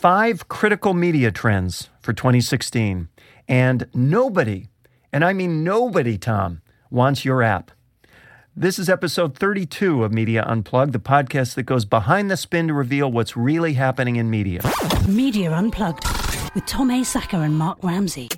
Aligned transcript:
five 0.00 0.48
critical 0.48 0.94
media 0.94 1.30
trends 1.30 1.90
for 2.00 2.14
2016. 2.14 3.10
And 3.46 3.86
nobody, 3.92 4.68
and 5.12 5.22
I 5.22 5.34
mean 5.34 5.62
nobody, 5.62 6.16
Tom, 6.16 6.62
wants 6.90 7.26
your 7.26 7.42
app. 7.42 7.70
This 8.56 8.78
is 8.78 8.88
episode 8.88 9.36
32 9.36 10.02
of 10.02 10.10
Media 10.10 10.42
Unplugged, 10.42 10.94
the 10.94 10.98
podcast 10.98 11.54
that 11.56 11.64
goes 11.64 11.84
behind 11.84 12.30
the 12.30 12.38
spin 12.38 12.68
to 12.68 12.74
reveal 12.74 13.12
what's 13.12 13.36
really 13.36 13.74
happening 13.74 14.16
in 14.16 14.30
media. 14.30 14.62
Media 15.06 15.52
Unplugged 15.52 16.04
with 16.54 16.64
Tom 16.64 16.88
Asacker 16.88 17.44
and 17.44 17.58
Mark 17.58 17.84
Ramsey. 17.84 18.30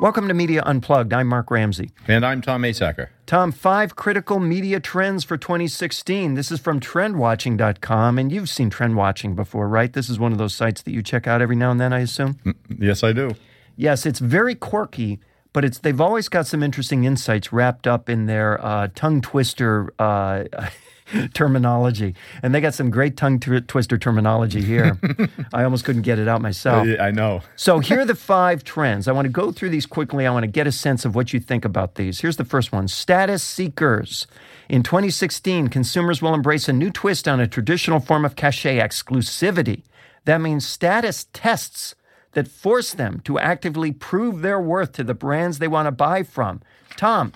Welcome 0.00 0.26
to 0.26 0.34
Media 0.34 0.60
Unplugged. 0.66 1.12
I'm 1.12 1.28
Mark 1.28 1.52
Ramsey. 1.52 1.92
And 2.08 2.26
I'm 2.26 2.42
Tom 2.42 2.62
Asacker. 2.62 3.10
Tom, 3.26 3.52
five 3.52 3.94
critical 3.94 4.40
media 4.40 4.80
trends 4.80 5.22
for 5.22 5.36
2016. 5.36 6.34
This 6.34 6.50
is 6.50 6.58
from 6.58 6.80
trendwatching.com. 6.80 8.18
And 8.18 8.32
you've 8.32 8.48
seen 8.48 8.70
trendwatching 8.70 9.36
before, 9.36 9.68
right? 9.68 9.92
This 9.92 10.10
is 10.10 10.18
one 10.18 10.32
of 10.32 10.38
those 10.38 10.52
sites 10.52 10.82
that 10.82 10.90
you 10.90 11.00
check 11.00 11.28
out 11.28 11.40
every 11.40 11.54
now 11.54 11.70
and 11.70 11.80
then, 11.80 11.92
I 11.92 12.00
assume? 12.00 12.40
Yes, 12.76 13.04
I 13.04 13.12
do. 13.12 13.36
Yes, 13.76 14.04
it's 14.04 14.18
very 14.18 14.56
quirky, 14.56 15.20
but 15.52 15.64
it's 15.64 15.78
they've 15.78 16.00
always 16.00 16.28
got 16.28 16.48
some 16.48 16.64
interesting 16.64 17.04
insights 17.04 17.52
wrapped 17.52 17.86
up 17.86 18.08
in 18.08 18.26
their 18.26 18.60
uh, 18.64 18.88
tongue 18.96 19.20
twister 19.20 19.94
uh, 20.00 20.42
terminology, 21.34 22.14
and 22.42 22.54
they 22.54 22.60
got 22.60 22.74
some 22.74 22.90
great 22.90 23.16
tongue 23.16 23.38
tw- 23.38 23.66
twister 23.66 23.98
terminology 23.98 24.62
here. 24.62 24.98
I 25.52 25.64
almost 25.64 25.84
couldn't 25.84 26.02
get 26.02 26.18
it 26.18 26.28
out 26.28 26.40
myself. 26.40 26.86
I 27.00 27.10
know. 27.10 27.42
So 27.56 27.78
here 27.78 28.00
are 28.00 28.04
the 28.04 28.14
five 28.14 28.64
trends. 28.64 29.08
I 29.08 29.12
want 29.12 29.26
to 29.26 29.30
go 29.30 29.52
through 29.52 29.70
these 29.70 29.86
quickly. 29.86 30.26
I 30.26 30.30
want 30.30 30.44
to 30.44 30.50
get 30.50 30.66
a 30.66 30.72
sense 30.72 31.04
of 31.04 31.14
what 31.14 31.32
you 31.32 31.40
think 31.40 31.64
about 31.64 31.96
these. 31.96 32.20
Here's 32.20 32.36
the 32.36 32.44
first 32.44 32.72
one: 32.72 32.88
status 32.88 33.42
seekers. 33.42 34.26
In 34.68 34.82
2016, 34.82 35.68
consumers 35.68 36.22
will 36.22 36.32
embrace 36.32 36.68
a 36.68 36.72
new 36.72 36.90
twist 36.90 37.28
on 37.28 37.38
a 37.38 37.46
traditional 37.46 38.00
form 38.00 38.24
of 38.24 38.34
cachet 38.34 38.78
exclusivity. 38.78 39.82
That 40.24 40.40
means 40.40 40.66
status 40.66 41.26
tests 41.34 41.94
that 42.32 42.48
force 42.48 42.94
them 42.94 43.20
to 43.24 43.38
actively 43.38 43.92
prove 43.92 44.42
their 44.42 44.60
worth 44.60 44.92
to 44.92 45.04
the 45.04 45.14
brands 45.14 45.58
they 45.58 45.68
want 45.68 45.86
to 45.86 45.92
buy 45.92 46.22
from. 46.22 46.62
Tom, 46.96 47.32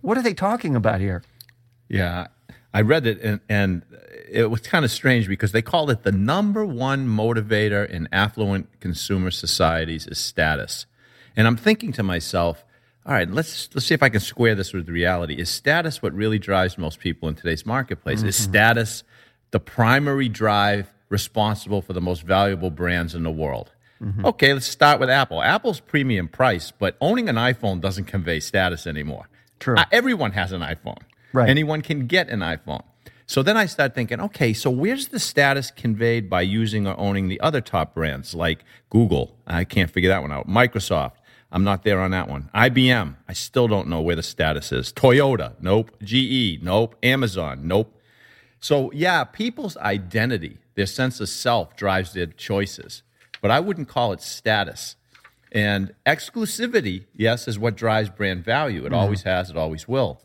what 0.00 0.18
are 0.18 0.22
they 0.22 0.34
talking 0.34 0.74
about 0.74 1.00
here? 1.00 1.22
Yeah, 1.88 2.26
I 2.74 2.80
read 2.80 3.06
it 3.06 3.20
and, 3.20 3.40
and 3.48 3.82
it 4.28 4.50
was 4.50 4.60
kind 4.60 4.84
of 4.84 4.90
strange 4.90 5.28
because 5.28 5.52
they 5.52 5.62
called 5.62 5.90
it 5.90 6.04
the 6.04 6.12
number 6.12 6.64
one 6.64 7.06
motivator 7.06 7.88
in 7.88 8.08
affluent 8.12 8.80
consumer 8.80 9.30
societies 9.30 10.06
is 10.06 10.18
status. 10.18 10.86
And 11.36 11.46
I'm 11.46 11.56
thinking 11.56 11.92
to 11.92 12.02
myself, 12.02 12.64
all 13.04 13.12
right, 13.12 13.30
let's 13.30 13.68
let's 13.74 13.86
see 13.86 13.94
if 13.94 14.02
I 14.02 14.08
can 14.08 14.20
square 14.20 14.54
this 14.54 14.72
with 14.72 14.88
reality. 14.88 15.34
Is 15.34 15.50
status 15.50 16.02
what 16.02 16.12
really 16.14 16.38
drives 16.38 16.78
most 16.78 17.00
people 17.00 17.28
in 17.28 17.34
today's 17.34 17.66
marketplace? 17.66 18.20
Mm-hmm. 18.20 18.28
Is 18.28 18.36
status 18.36 19.02
the 19.50 19.60
primary 19.60 20.28
drive 20.28 20.92
responsible 21.08 21.82
for 21.82 21.92
the 21.92 22.00
most 22.00 22.22
valuable 22.22 22.70
brands 22.70 23.14
in 23.14 23.22
the 23.22 23.30
world? 23.30 23.72
Mm-hmm. 24.00 24.26
Okay, 24.26 24.54
let's 24.54 24.66
start 24.66 24.98
with 24.98 25.10
Apple. 25.10 25.42
Apple's 25.42 25.80
premium 25.80 26.28
price, 26.28 26.72
but 26.76 26.96
owning 27.00 27.28
an 27.28 27.36
iPhone 27.36 27.80
doesn't 27.80 28.04
convey 28.04 28.40
status 28.40 28.86
anymore. 28.86 29.28
True. 29.58 29.76
Uh, 29.76 29.84
everyone 29.92 30.32
has 30.32 30.52
an 30.52 30.60
iPhone. 30.60 30.98
Right. 31.32 31.48
Anyone 31.48 31.82
can 31.82 32.06
get 32.06 32.28
an 32.28 32.40
iPhone. 32.40 32.82
So 33.26 33.42
then 33.42 33.56
I 33.56 33.66
start 33.66 33.94
thinking, 33.94 34.20
okay, 34.20 34.52
so 34.52 34.68
where's 34.70 35.08
the 35.08 35.18
status 35.18 35.70
conveyed 35.70 36.28
by 36.28 36.42
using 36.42 36.86
or 36.86 36.98
owning 36.98 37.28
the 37.28 37.40
other 37.40 37.60
top 37.60 37.94
brands 37.94 38.34
like 38.34 38.64
Google? 38.90 39.36
I 39.46 39.64
can't 39.64 39.90
figure 39.90 40.10
that 40.10 40.22
one 40.22 40.32
out. 40.32 40.48
Microsoft. 40.48 41.12
I'm 41.50 41.64
not 41.64 41.82
there 41.82 42.00
on 42.00 42.10
that 42.12 42.28
one. 42.28 42.50
IBM. 42.54 43.16
I 43.28 43.32
still 43.32 43.68
don't 43.68 43.88
know 43.88 44.00
where 44.00 44.16
the 44.16 44.22
status 44.22 44.72
is. 44.72 44.92
Toyota. 44.92 45.54
Nope. 45.60 45.90
GE. 46.02 46.62
Nope. 46.62 46.96
Amazon. 47.02 47.66
Nope. 47.66 47.98
So 48.60 48.90
yeah, 48.92 49.24
people's 49.24 49.76
identity, 49.78 50.58
their 50.74 50.86
sense 50.86 51.20
of 51.20 51.28
self 51.28 51.76
drives 51.76 52.12
their 52.12 52.26
choices 52.26 53.02
but 53.42 53.50
I 53.50 53.60
wouldn't 53.60 53.88
call 53.88 54.12
it 54.12 54.22
status. 54.22 54.96
And 55.50 55.92
exclusivity, 56.06 57.04
yes, 57.14 57.46
is 57.46 57.58
what 57.58 57.76
drives 57.76 58.08
brand 58.08 58.42
value. 58.42 58.82
It 58.82 58.84
mm-hmm. 58.86 58.94
always 58.94 59.24
has, 59.24 59.50
it 59.50 59.56
always 59.56 59.86
will. 59.86 60.22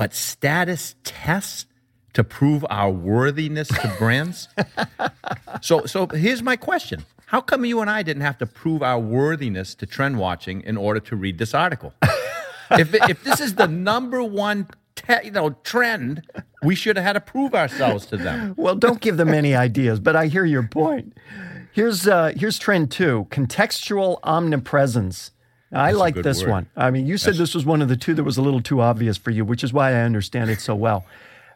But 0.00 0.14
status 0.14 0.94
tests 1.04 1.66
to 2.14 2.24
prove 2.24 2.64
our 2.70 2.90
worthiness 2.90 3.68
to 3.68 3.94
brands. 3.98 4.48
so, 5.60 5.84
so 5.84 6.06
here's 6.06 6.42
my 6.42 6.56
question: 6.56 7.04
How 7.26 7.42
come 7.42 7.66
you 7.66 7.82
and 7.82 7.90
I 7.90 8.02
didn't 8.02 8.22
have 8.22 8.38
to 8.38 8.46
prove 8.46 8.82
our 8.82 8.98
worthiness 8.98 9.74
to 9.74 9.84
trend 9.84 10.18
watching 10.18 10.62
in 10.62 10.78
order 10.78 11.00
to 11.00 11.16
read 11.16 11.36
this 11.36 11.52
article? 11.52 11.92
if 12.70 12.94
if 12.94 13.22
this 13.24 13.40
is 13.40 13.56
the 13.56 13.68
number 13.68 14.22
one 14.24 14.68
te- 14.96 15.24
you 15.24 15.32
know 15.32 15.50
trend, 15.64 16.22
we 16.62 16.74
should 16.74 16.96
have 16.96 17.04
had 17.04 17.12
to 17.12 17.20
prove 17.20 17.54
ourselves 17.54 18.06
to 18.06 18.16
them. 18.16 18.54
Well, 18.56 18.76
don't 18.76 19.02
give 19.02 19.18
them 19.18 19.34
any 19.34 19.54
ideas, 19.54 20.00
but 20.00 20.16
I 20.16 20.28
hear 20.28 20.46
your 20.46 20.66
point. 20.66 21.12
Here's 21.72 22.08
uh, 22.08 22.32
here's 22.34 22.58
trend 22.58 22.90
two: 22.90 23.26
contextual 23.28 24.18
omnipresence. 24.22 25.32
I 25.72 25.92
like 25.92 26.16
this 26.16 26.42
word. 26.42 26.50
one. 26.50 26.66
I 26.76 26.90
mean, 26.90 27.06
you 27.06 27.16
said 27.16 27.30
That's... 27.30 27.38
this 27.38 27.54
was 27.54 27.64
one 27.64 27.82
of 27.82 27.88
the 27.88 27.96
two 27.96 28.14
that 28.14 28.24
was 28.24 28.36
a 28.36 28.42
little 28.42 28.62
too 28.62 28.80
obvious 28.80 29.16
for 29.16 29.30
you, 29.30 29.44
which 29.44 29.62
is 29.62 29.72
why 29.72 29.90
I 29.90 30.02
understand 30.02 30.50
it 30.50 30.60
so 30.60 30.74
well. 30.74 31.04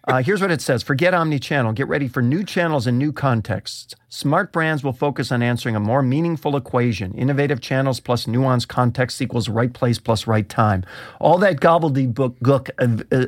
Uh, 0.06 0.22
here's 0.22 0.41
what 0.42 0.50
it 0.50 0.60
says 0.60 0.82
Forget 0.82 1.14
omni-channel. 1.14 1.72
Get 1.72 1.88
ready 1.88 2.08
for 2.08 2.20
new 2.20 2.44
channels 2.44 2.86
and 2.86 2.98
new 2.98 3.12
contexts. 3.12 3.94
Smart 4.08 4.53
brands 4.53 4.84
will 4.84 4.92
focus 4.92 5.32
on 5.32 5.42
answering 5.42 5.74
a 5.74 5.80
more 5.80 6.03
meaningful 6.03 6.56
equation. 6.56 7.14
Innovative 7.14 7.60
channels 7.60 8.00
plus 8.00 8.26
nuanced 8.26 8.69
context 8.69 9.20
equals 9.22 9.48
right 9.48 9.72
place 9.72 9.98
plus 9.98 10.26
right 10.26 10.48
time. 10.48 10.84
All 11.20 11.38
that 11.38 11.56
gobbledygook 11.56 12.70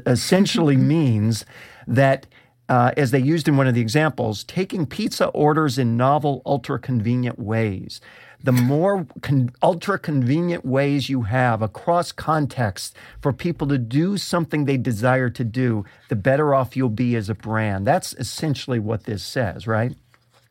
essentially 0.07 0.77
means 0.95 1.47
that 1.87 2.27
uh, 2.69 2.93
as 2.97 3.11
they 3.11 3.21
used 3.21 3.49
in 3.49 3.57
one 3.57 3.67
of 3.67 3.75
the 3.75 3.81
examples, 3.81 4.45
taking 4.45 4.87
pizza 4.87 5.29
orders 5.29 5.79
in 5.79 5.97
novel, 5.97 6.43
ultra 6.45 6.79
convenient 6.79 7.39
ways. 7.39 8.01
The 8.47 8.53
more 8.53 9.07
con- 9.21 9.51
ultra 9.63 9.99
convenient 9.99 10.65
ways 10.65 11.11
you 11.11 11.23
have 11.23 11.61
across 11.61 12.13
context 12.13 12.97
for 13.21 13.33
people 13.33 13.69
to 13.69 13.77
do 13.77 14.17
something 14.17 14.65
they 14.65 14.79
desire 14.79 15.29
to 15.31 15.45
do, 15.45 15.85
the 16.09 16.17
better 16.17 16.55
off 16.55 16.77
you'll 16.77 16.89
be 16.89 17.15
as 17.15 17.29
a 17.29 17.35
brand. 17.35 17.87
That's 17.87 18.15
essentially 18.15 18.79
what 18.79 19.05
this 19.05 19.23
says, 19.23 19.67
right? 19.67 19.95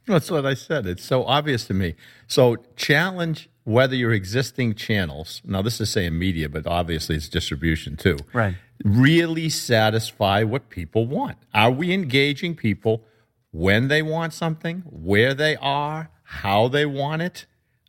That's 0.05 0.29
what 0.29 0.45
I 0.45 0.53
said. 0.53 0.85
It's 0.85 1.03
so 1.03 1.25
obvious 1.25 1.65
to 1.65 1.73
me. 1.73 1.95
So 2.27 2.57
challenge 2.75 3.49
whether 3.63 3.95
your 3.95 4.13
existing 4.13 4.75
channels, 4.75 5.41
now 5.43 5.63
this 5.63 5.81
is 5.81 5.89
saying 5.89 6.19
media, 6.19 6.47
but 6.47 6.67
obviously 6.67 7.15
it's 7.15 7.27
distribution 7.27 7.97
too. 7.97 8.17
Right 8.31 8.53
really 8.83 9.49
satisfy 9.49 10.43
what 10.43 10.69
people 10.69 11.07
want? 11.07 11.37
Are 11.53 11.71
we 11.71 11.93
engaging 11.93 12.55
people 12.55 13.03
when 13.51 13.87
they 13.87 14.01
want 14.01 14.33
something, 14.33 14.83
where 14.85 15.33
they 15.33 15.55
are, 15.57 16.09
how 16.23 16.67
they 16.67 16.85
want 16.85 17.21
it? 17.21 17.45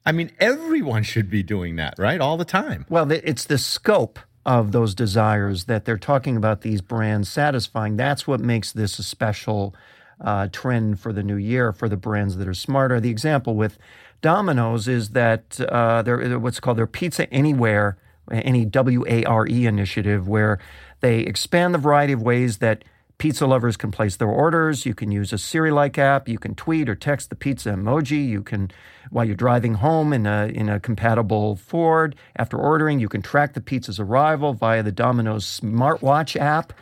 I 0.06 0.12
mean, 0.12 0.30
everyone 0.38 1.02
should 1.02 1.28
be 1.28 1.42
doing 1.42 1.76
that, 1.76 1.94
right? 1.98 2.20
All 2.20 2.36
the 2.36 2.44
time. 2.44 2.86
Well, 2.88 3.10
it's 3.10 3.44
the 3.44 3.58
scope 3.58 4.20
of 4.46 4.70
those 4.70 4.94
desires 4.94 5.64
that 5.64 5.84
they're 5.84 5.98
talking 5.98 6.36
about 6.36 6.60
these 6.60 6.80
brands 6.80 7.28
satisfying. 7.28 7.96
That's 7.96 8.26
what 8.26 8.38
makes 8.38 8.70
this 8.70 9.00
a 9.00 9.02
special 9.02 9.74
uh, 10.20 10.46
trend 10.52 11.00
for 11.00 11.12
the 11.12 11.24
new 11.24 11.36
year 11.36 11.72
for 11.72 11.88
the 11.88 11.96
brands 11.96 12.36
that 12.36 12.46
are 12.46 12.54
smarter. 12.54 13.00
The 13.00 13.10
example 13.10 13.56
with 13.56 13.76
Domino's 14.22 14.86
is 14.86 15.10
that 15.10 15.60
uh, 15.60 16.02
they're 16.02 16.38
what's 16.38 16.60
called 16.60 16.78
their 16.78 16.86
Pizza 16.86 17.28
Anywhere 17.32 17.98
any 18.30 18.64
WARE 18.64 19.46
initiative 19.46 20.28
where 20.28 20.58
they 21.00 21.20
expand 21.20 21.74
the 21.74 21.78
variety 21.78 22.12
of 22.12 22.22
ways 22.22 22.58
that 22.58 22.84
pizza 23.18 23.46
lovers 23.46 23.76
can 23.76 23.90
place 23.90 24.16
their 24.16 24.28
orders. 24.28 24.86
You 24.86 24.94
can 24.94 25.10
use 25.10 25.32
a 25.32 25.38
Siri 25.38 25.70
like 25.70 25.98
app. 25.98 26.28
You 26.28 26.38
can 26.38 26.54
tweet 26.54 26.88
or 26.88 26.94
text 26.94 27.30
the 27.30 27.36
pizza 27.36 27.70
emoji. 27.70 28.26
You 28.28 28.42
can, 28.42 28.70
while 29.10 29.24
you're 29.24 29.36
driving 29.36 29.74
home 29.74 30.12
in 30.12 30.26
a, 30.26 30.46
in 30.46 30.68
a 30.68 30.80
compatible 30.80 31.56
Ford, 31.56 32.16
after 32.36 32.56
ordering, 32.56 33.00
you 33.00 33.08
can 33.08 33.22
track 33.22 33.54
the 33.54 33.60
pizza's 33.60 34.00
arrival 34.00 34.52
via 34.52 34.82
the 34.82 34.92
Domino's 34.92 35.44
smartwatch 35.44 36.38
app. 36.38 36.72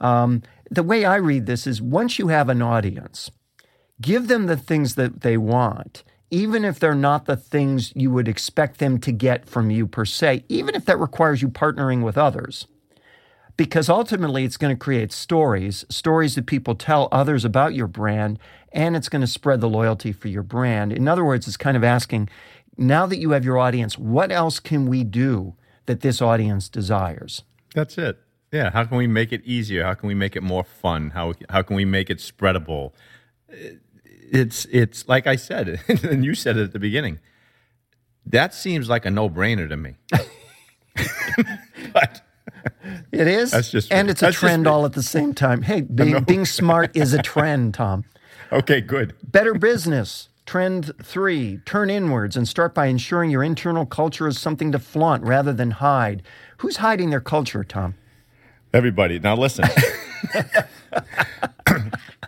Um, 0.00 0.42
the 0.70 0.82
way 0.82 1.04
I 1.04 1.16
read 1.16 1.46
this 1.46 1.66
is 1.66 1.80
once 1.80 2.18
you 2.18 2.28
have 2.28 2.48
an 2.48 2.62
audience, 2.62 3.30
give 4.00 4.28
them 4.28 4.46
the 4.46 4.56
things 4.56 4.96
that 4.96 5.20
they 5.20 5.36
want 5.36 6.04
even 6.34 6.64
if 6.64 6.80
they're 6.80 6.96
not 6.96 7.26
the 7.26 7.36
things 7.36 7.92
you 7.94 8.10
would 8.10 8.26
expect 8.26 8.78
them 8.78 8.98
to 8.98 9.12
get 9.12 9.46
from 9.48 9.70
you 9.70 9.86
per 9.86 10.04
se, 10.04 10.44
even 10.48 10.74
if 10.74 10.84
that 10.84 10.98
requires 10.98 11.40
you 11.40 11.48
partnering 11.48 12.02
with 12.02 12.18
others. 12.18 12.66
Because 13.56 13.88
ultimately, 13.88 14.44
it's 14.44 14.56
going 14.56 14.74
to 14.74 14.78
create 14.78 15.12
stories, 15.12 15.84
stories 15.88 16.34
that 16.34 16.46
people 16.46 16.74
tell 16.74 17.08
others 17.12 17.44
about 17.44 17.74
your 17.74 17.86
brand, 17.86 18.38
and 18.72 18.96
it's 18.96 19.08
going 19.08 19.20
to 19.20 19.28
spread 19.28 19.60
the 19.60 19.68
loyalty 19.68 20.10
for 20.12 20.28
your 20.28 20.42
brand. 20.42 20.92
In 20.92 21.06
other 21.06 21.24
words, 21.24 21.46
it's 21.46 21.56
kind 21.56 21.76
of 21.76 21.84
asking 21.84 22.28
now 22.76 23.06
that 23.06 23.18
you 23.18 23.30
have 23.30 23.44
your 23.44 23.58
audience, 23.58 23.96
what 23.98 24.32
else 24.32 24.58
can 24.58 24.86
we 24.86 25.04
do 25.04 25.54
that 25.86 26.00
this 26.00 26.20
audience 26.20 26.68
desires? 26.68 27.44
That's 27.74 27.98
it. 27.98 28.18
Yeah. 28.52 28.70
How 28.70 28.84
can 28.84 28.96
we 28.96 29.06
make 29.06 29.32
it 29.32 29.42
easier? 29.44 29.84
How 29.84 29.94
can 29.94 30.06
we 30.06 30.14
make 30.14 30.36
it 30.36 30.42
more 30.42 30.64
fun? 30.64 31.10
How, 31.10 31.34
how 31.50 31.62
can 31.62 31.76
we 31.76 31.84
make 31.84 32.10
it 32.10 32.18
spreadable? 32.18 32.92
Uh, 33.50 33.76
it's 34.32 34.64
it's 34.66 35.06
like 35.06 35.26
I 35.26 35.36
said, 35.36 35.80
and 35.88 36.24
you 36.24 36.34
said 36.34 36.56
it 36.56 36.64
at 36.64 36.72
the 36.72 36.78
beginning. 36.78 37.20
That 38.26 38.54
seems 38.54 38.88
like 38.88 39.04
a 39.04 39.10
no 39.10 39.28
brainer 39.28 39.68
to 39.68 39.76
me. 39.76 39.94
it 43.14 43.28
is. 43.28 43.50
That's 43.50 43.70
just 43.70 43.92
and 43.92 44.10
it's 44.10 44.22
a 44.22 44.32
trend 44.32 44.66
all 44.66 44.84
at 44.84 44.92
the 44.92 45.02
same 45.02 45.34
time. 45.34 45.62
Hey, 45.62 45.82
being, 45.82 46.22
being 46.24 46.44
smart 46.44 46.96
is 46.96 47.12
a 47.12 47.22
trend, 47.22 47.74
Tom. 47.74 48.04
Okay, 48.52 48.80
good. 48.80 49.14
Better 49.24 49.54
business. 49.54 50.28
Trend 50.46 50.92
three, 51.02 51.58
turn 51.64 51.90
inwards 51.90 52.36
and 52.36 52.46
start 52.46 52.72
by 52.72 52.86
ensuring 52.86 53.30
your 53.30 53.42
internal 53.42 53.84
culture 53.84 54.28
is 54.28 54.38
something 54.38 54.70
to 54.70 54.78
flaunt 54.78 55.24
rather 55.24 55.52
than 55.52 55.72
hide. 55.72 56.22
Who's 56.58 56.76
hiding 56.76 57.10
their 57.10 57.22
culture, 57.22 57.64
Tom? 57.64 57.94
Everybody, 58.72 59.18
now 59.18 59.34
listen. 59.34 59.64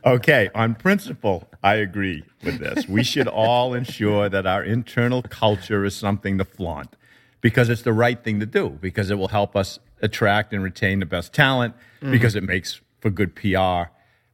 okay, 0.06 0.50
on 0.54 0.74
principle, 0.74 1.48
I 1.62 1.74
agree 1.74 2.24
with 2.42 2.58
this. 2.58 2.88
We 2.88 3.04
should 3.04 3.28
all 3.28 3.74
ensure 3.74 4.28
that 4.28 4.46
our 4.46 4.64
internal 4.64 5.22
culture 5.22 5.84
is 5.84 5.94
something 5.94 6.38
to 6.38 6.44
flaunt 6.44 6.96
because 7.40 7.68
it's 7.68 7.82
the 7.82 7.92
right 7.92 8.22
thing 8.22 8.40
to 8.40 8.46
do, 8.46 8.70
because 8.80 9.10
it 9.10 9.16
will 9.16 9.28
help 9.28 9.54
us 9.54 9.78
attract 10.02 10.52
and 10.52 10.62
retain 10.62 11.00
the 11.00 11.06
best 11.06 11.32
talent, 11.32 11.74
mm-hmm. 12.00 12.10
because 12.10 12.34
it 12.34 12.42
makes 12.42 12.80
for 13.00 13.10
good 13.10 13.34
PR. 13.34 13.90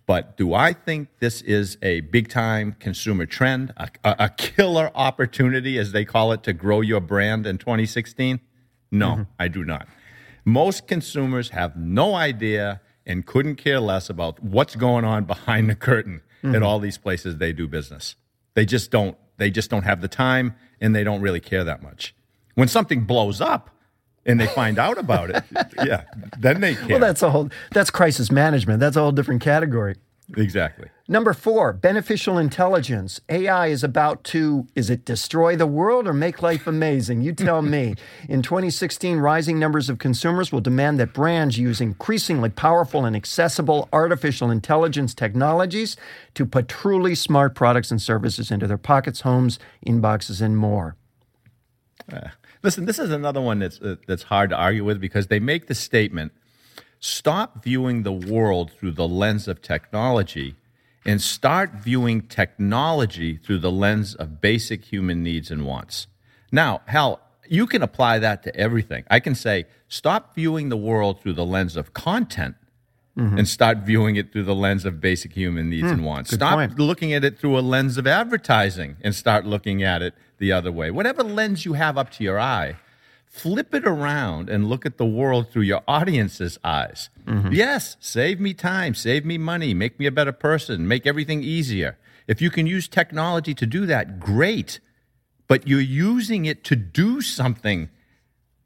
But 0.06 0.36
do 0.36 0.52
I 0.52 0.72
think 0.72 1.08
this 1.20 1.42
is 1.42 1.78
a 1.80 2.00
big 2.00 2.28
time 2.28 2.76
consumer 2.78 3.24
trend, 3.26 3.72
a, 3.76 3.88
a, 4.04 4.28
killer 4.30 4.90
opportunity, 4.94 5.78
as 5.78 5.92
they 5.92 6.04
call 6.04 6.32
it, 6.32 6.42
to 6.42 6.52
grow 6.52 6.80
your 6.80 7.00
brand 7.00 7.46
in 7.46 7.58
2016? 7.58 8.40
No, 8.90 9.08
mm-hmm. 9.08 9.22
I 9.38 9.48
do 9.48 9.64
not. 9.64 9.86
Most 10.44 10.88
consumers 10.88 11.50
have 11.50 11.76
no 11.76 12.14
idea 12.14 12.80
and 13.06 13.24
couldn't 13.24 13.56
care 13.56 13.80
less 13.80 14.10
about 14.10 14.42
what's 14.42 14.76
going 14.76 15.04
on 15.04 15.24
behind 15.24 15.70
the 15.70 15.74
curtain 15.74 16.20
mm-hmm. 16.42 16.54
at 16.54 16.62
all 16.62 16.78
these 16.78 16.98
places 16.98 17.38
they 17.38 17.52
do 17.52 17.68
business. 17.68 18.16
They 18.54 18.66
just 18.66 18.90
don't. 18.90 19.16
They 19.38 19.50
just 19.50 19.70
don't 19.70 19.84
have 19.84 20.00
the 20.02 20.08
time, 20.08 20.54
and 20.80 20.94
they 20.94 21.04
don't 21.04 21.20
really 21.20 21.40
care 21.40 21.64
that 21.64 21.82
much. 21.82 22.14
When 22.54 22.68
something 22.68 23.04
blows 23.04 23.40
up, 23.40 23.70
and 24.24 24.40
they 24.40 24.46
find 24.46 24.78
out 24.78 24.98
about 24.98 25.30
it, 25.30 25.44
yeah, 25.84 26.04
then 26.38 26.60
they 26.60 26.74
care. 26.74 26.88
Well, 26.88 27.00
that's 27.00 27.22
a 27.22 27.30
whole 27.30 27.50
that's 27.72 27.90
crisis 27.90 28.30
management. 28.30 28.80
That's 28.80 28.96
a 28.96 29.00
whole 29.00 29.12
different 29.12 29.42
category. 29.42 29.96
Exactly. 30.36 30.88
Number 31.08 31.34
four, 31.34 31.72
beneficial 31.72 32.38
intelligence. 32.38 33.20
AI 33.28 33.66
is 33.66 33.84
about 33.84 34.24
to, 34.24 34.66
is 34.74 34.88
it 34.88 35.04
destroy 35.04 35.56
the 35.56 35.66
world 35.66 36.06
or 36.06 36.12
make 36.12 36.40
life 36.42 36.66
amazing? 36.66 37.22
You 37.22 37.32
tell 37.32 37.60
me. 37.76 37.94
In 38.28 38.40
2016, 38.40 39.18
rising 39.18 39.58
numbers 39.58 39.90
of 39.90 39.98
consumers 39.98 40.52
will 40.52 40.60
demand 40.60 40.98
that 41.00 41.12
brands 41.12 41.58
use 41.58 41.80
increasingly 41.80 42.48
powerful 42.48 43.04
and 43.04 43.14
accessible 43.16 43.88
artificial 43.92 44.50
intelligence 44.50 45.12
technologies 45.12 45.96
to 46.34 46.46
put 46.46 46.68
truly 46.68 47.14
smart 47.14 47.54
products 47.54 47.90
and 47.90 48.00
services 48.00 48.50
into 48.50 48.66
their 48.66 48.78
pockets, 48.78 49.20
homes, 49.22 49.58
inboxes, 49.86 50.40
and 50.40 50.56
more. 50.56 50.96
Uh, 52.10 52.28
Listen, 52.62 52.84
this 52.84 52.98
is 52.98 53.10
another 53.10 53.40
one 53.40 53.58
that's 53.58 53.80
uh, 53.80 53.96
that's 54.06 54.24
hard 54.24 54.50
to 54.50 54.56
argue 54.56 54.84
with 54.84 55.00
because 55.00 55.26
they 55.26 55.40
make 55.40 55.66
the 55.66 55.74
statement: 55.74 56.32
stop 57.00 57.62
viewing 57.62 58.02
the 58.02 58.12
world 58.12 58.70
through 58.70 58.92
the 58.92 59.08
lens 59.08 59.48
of 59.48 59.60
technology 59.60 60.54
and 61.04 61.20
start 61.20 61.72
viewing 61.72 62.22
technology 62.22 63.36
through 63.36 63.58
the 63.58 63.72
lens 63.72 64.14
of 64.14 64.40
basic 64.40 64.84
human 64.84 65.22
needs 65.22 65.50
and 65.50 65.66
wants. 65.66 66.06
Now, 66.52 66.82
Hal, 66.86 67.20
you 67.48 67.66
can 67.66 67.82
apply 67.82 68.20
that 68.20 68.42
to 68.44 68.54
everything. 68.56 69.04
I 69.10 69.18
can 69.18 69.34
say, 69.34 69.66
stop 69.88 70.34
viewing 70.34 70.68
the 70.68 70.76
world 70.76 71.20
through 71.20 71.32
the 71.32 71.44
lens 71.44 71.76
of 71.76 71.92
content 71.92 72.54
mm-hmm. 73.16 73.38
and 73.38 73.48
start 73.48 73.78
viewing 73.78 74.16
it 74.16 74.32
through 74.32 74.44
the 74.44 74.54
lens 74.54 74.84
of 74.84 75.00
basic 75.00 75.32
human 75.32 75.70
needs 75.70 75.88
mm, 75.88 75.92
and 75.92 76.04
wants. 76.04 76.32
Stop 76.32 76.54
point. 76.54 76.78
looking 76.78 77.12
at 77.12 77.24
it 77.24 77.38
through 77.38 77.58
a 77.58 77.60
lens 77.60 77.98
of 77.98 78.06
advertising 78.06 78.96
and 79.02 79.14
start 79.14 79.46
looking 79.46 79.82
at 79.82 80.02
it 80.02 80.14
the 80.38 80.52
other 80.52 80.72
way. 80.72 80.90
Whatever 80.90 81.22
lens 81.22 81.64
you 81.64 81.74
have 81.74 81.98
up 81.98 82.10
to 82.12 82.24
your 82.24 82.38
eye, 82.38 82.76
flip 83.26 83.74
it 83.74 83.86
around 83.86 84.50
and 84.50 84.68
look 84.68 84.84
at 84.84 84.98
the 84.98 85.06
world 85.06 85.50
through 85.50 85.62
your 85.62 85.82
audience's 85.88 86.58
eyes. 86.62 87.08
Mm-hmm. 87.24 87.52
Yes, 87.52 87.96
save 88.00 88.40
me 88.40 88.54
time, 88.54 88.94
save 88.94 89.24
me 89.24 89.38
money, 89.38 89.72
make 89.74 89.98
me 89.98 90.06
a 90.06 90.12
better 90.12 90.32
person, 90.32 90.86
make 90.86 91.06
everything 91.06 91.42
easier. 91.42 91.98
If 92.26 92.40
you 92.40 92.50
can 92.50 92.66
use 92.66 92.88
technology 92.88 93.54
to 93.54 93.66
do 93.66 93.86
that, 93.86 94.20
great. 94.20 94.80
But 95.48 95.66
you're 95.66 95.80
using 95.80 96.44
it 96.44 96.64
to 96.64 96.76
do 96.76 97.20
something 97.20 97.90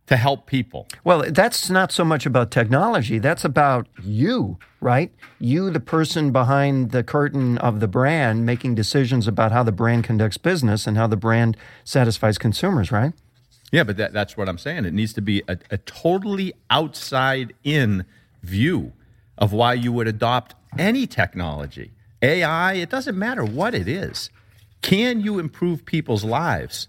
to 0.06 0.16
help 0.16 0.46
people. 0.46 0.86
Well, 1.04 1.24
that's 1.28 1.68
not 1.68 1.90
so 1.90 2.04
much 2.04 2.26
about 2.26 2.50
technology. 2.50 3.18
That's 3.18 3.44
about 3.44 3.88
you, 4.02 4.58
right? 4.80 5.12
You, 5.38 5.70
the 5.70 5.80
person 5.80 6.30
behind 6.30 6.92
the 6.92 7.02
curtain 7.02 7.58
of 7.58 7.80
the 7.80 7.88
brand, 7.88 8.46
making 8.46 8.76
decisions 8.76 9.26
about 9.26 9.52
how 9.52 9.62
the 9.62 9.72
brand 9.72 10.04
conducts 10.04 10.36
business 10.36 10.86
and 10.86 10.96
how 10.96 11.06
the 11.06 11.16
brand 11.16 11.56
satisfies 11.84 12.38
consumers, 12.38 12.92
right? 12.92 13.12
Yeah, 13.72 13.82
but 13.82 13.96
that, 13.96 14.12
that's 14.12 14.36
what 14.36 14.48
I'm 14.48 14.58
saying. 14.58 14.84
It 14.84 14.94
needs 14.94 15.12
to 15.14 15.20
be 15.20 15.42
a, 15.48 15.58
a 15.70 15.78
totally 15.78 16.54
outside 16.70 17.52
in 17.64 18.04
view 18.42 18.92
of 19.38 19.52
why 19.52 19.74
you 19.74 19.92
would 19.92 20.06
adopt 20.06 20.54
any 20.78 21.06
technology. 21.06 21.90
AI, 22.22 22.74
it 22.74 22.90
doesn't 22.90 23.18
matter 23.18 23.44
what 23.44 23.74
it 23.74 23.88
is. 23.88 24.30
Can 24.82 25.20
you 25.20 25.38
improve 25.38 25.84
people's 25.84 26.24
lives? 26.24 26.86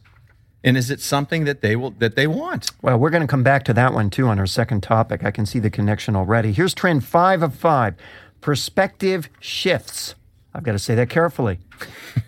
And 0.64 0.76
is 0.76 0.90
it 0.90 1.00
something 1.00 1.46
that 1.46 1.62
they 1.62 1.76
will 1.76 1.92
that 1.92 2.16
they 2.16 2.28
want? 2.28 2.72
Well, 2.82 2.98
we're 2.98 3.10
going 3.10 3.22
to 3.22 3.28
come 3.28 3.44
back 3.44 3.64
to 3.66 3.74
that 3.74 3.94
one 3.94 4.10
too 4.10 4.28
on 4.28 4.40
our 4.40 4.48
second 4.48 4.82
topic. 4.82 5.24
I 5.24 5.32
can 5.32 5.46
see 5.46 5.60
the 5.60 5.70
connection 5.70 6.16
already. 6.16 6.52
Here's 6.52 6.74
trend 6.74 7.06
five 7.06 7.44
of 7.44 7.56
five: 7.56 7.96
perspective 8.42 9.30
shifts. 9.40 10.16
I've 10.54 10.64
got 10.64 10.72
to 10.72 10.80
say 10.80 10.96
that 10.96 11.10
carefully. 11.10 11.60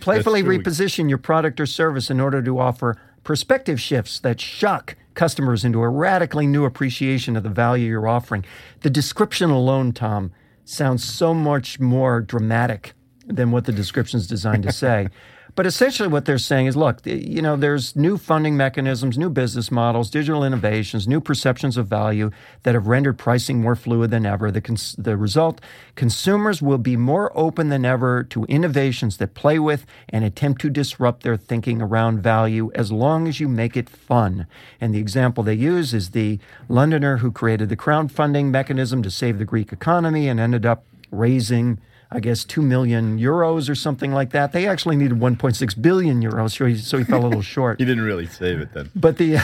Playfully 0.00 0.44
reposition 0.44 1.08
your 1.08 1.18
product 1.18 1.58
or 1.60 1.66
service 1.66 2.08
in 2.08 2.20
order 2.20 2.40
to 2.40 2.58
offer 2.60 3.00
perspective 3.24 3.80
shifts 3.80 4.20
that 4.20 4.40
shock 4.40 4.96
customers 5.14 5.64
into 5.64 5.82
a 5.82 5.88
radically 5.88 6.46
new 6.46 6.64
appreciation 6.64 7.36
of 7.36 7.42
the 7.42 7.48
value 7.48 7.88
you're 7.88 8.08
offering. 8.08 8.44
The 8.80 8.90
description 8.90 9.50
alone, 9.50 9.92
Tom, 9.92 10.32
sounds 10.64 11.04
so 11.04 11.34
much 11.34 11.80
more 11.80 12.20
dramatic 12.20 12.92
than 13.26 13.50
what 13.50 13.64
the 13.64 13.72
description 13.72 14.18
is 14.18 14.26
designed 14.26 14.62
to 14.62 14.72
say. 14.72 15.08
But 15.54 15.66
essentially, 15.66 16.08
what 16.08 16.24
they're 16.24 16.38
saying 16.38 16.66
is 16.66 16.76
look, 16.76 17.04
you 17.04 17.42
know, 17.42 17.56
there's 17.56 17.94
new 17.94 18.16
funding 18.16 18.56
mechanisms, 18.56 19.18
new 19.18 19.28
business 19.28 19.70
models, 19.70 20.08
digital 20.08 20.44
innovations, 20.44 21.06
new 21.06 21.20
perceptions 21.20 21.76
of 21.76 21.86
value 21.86 22.30
that 22.62 22.74
have 22.74 22.86
rendered 22.86 23.18
pricing 23.18 23.60
more 23.60 23.76
fluid 23.76 24.10
than 24.10 24.24
ever. 24.24 24.50
The, 24.50 24.62
cons- 24.62 24.96
the 24.96 25.16
result 25.16 25.60
consumers 25.94 26.62
will 26.62 26.78
be 26.78 26.96
more 26.96 27.30
open 27.36 27.68
than 27.68 27.84
ever 27.84 28.22
to 28.24 28.44
innovations 28.44 29.18
that 29.18 29.34
play 29.34 29.58
with 29.58 29.84
and 30.08 30.24
attempt 30.24 30.62
to 30.62 30.70
disrupt 30.70 31.22
their 31.22 31.36
thinking 31.36 31.82
around 31.82 32.22
value 32.22 32.70
as 32.74 32.90
long 32.90 33.28
as 33.28 33.38
you 33.38 33.48
make 33.48 33.76
it 33.76 33.90
fun. 33.90 34.46
And 34.80 34.94
the 34.94 35.00
example 35.00 35.44
they 35.44 35.52
use 35.52 35.92
is 35.92 36.10
the 36.10 36.38
Londoner 36.70 37.18
who 37.18 37.30
created 37.30 37.68
the 37.68 37.76
crowdfunding 37.76 38.46
mechanism 38.46 39.02
to 39.02 39.10
save 39.10 39.38
the 39.38 39.44
Greek 39.44 39.70
economy 39.70 40.28
and 40.28 40.40
ended 40.40 40.64
up 40.64 40.86
raising 41.10 41.78
I 42.14 42.20
guess, 42.20 42.44
2 42.44 42.60
million 42.60 43.18
euros 43.18 43.70
or 43.70 43.74
something 43.74 44.12
like 44.12 44.30
that. 44.30 44.52
They 44.52 44.66
actually 44.66 44.96
needed 44.96 45.18
1.6 45.18 45.82
billion 45.82 46.22
euros, 46.22 46.56
so 46.56 46.66
he, 46.66 46.76
so 46.76 46.98
he 46.98 47.04
fell 47.04 47.24
a 47.24 47.26
little 47.26 47.42
short. 47.42 47.78
he 47.80 47.86
didn't 47.86 48.04
really 48.04 48.26
save 48.26 48.60
it 48.60 48.72
then. 48.74 48.90
But 48.94 49.16
the, 49.16 49.38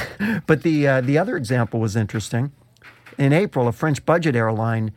but 0.46 0.62
the, 0.62 0.86
uh, 0.86 1.00
the 1.00 1.16
other 1.16 1.36
example 1.36 1.80
was 1.80 1.96
interesting. 1.96 2.52
In 3.16 3.32
April, 3.32 3.66
a 3.66 3.72
French 3.72 4.04
budget 4.04 4.36
airline 4.36 4.92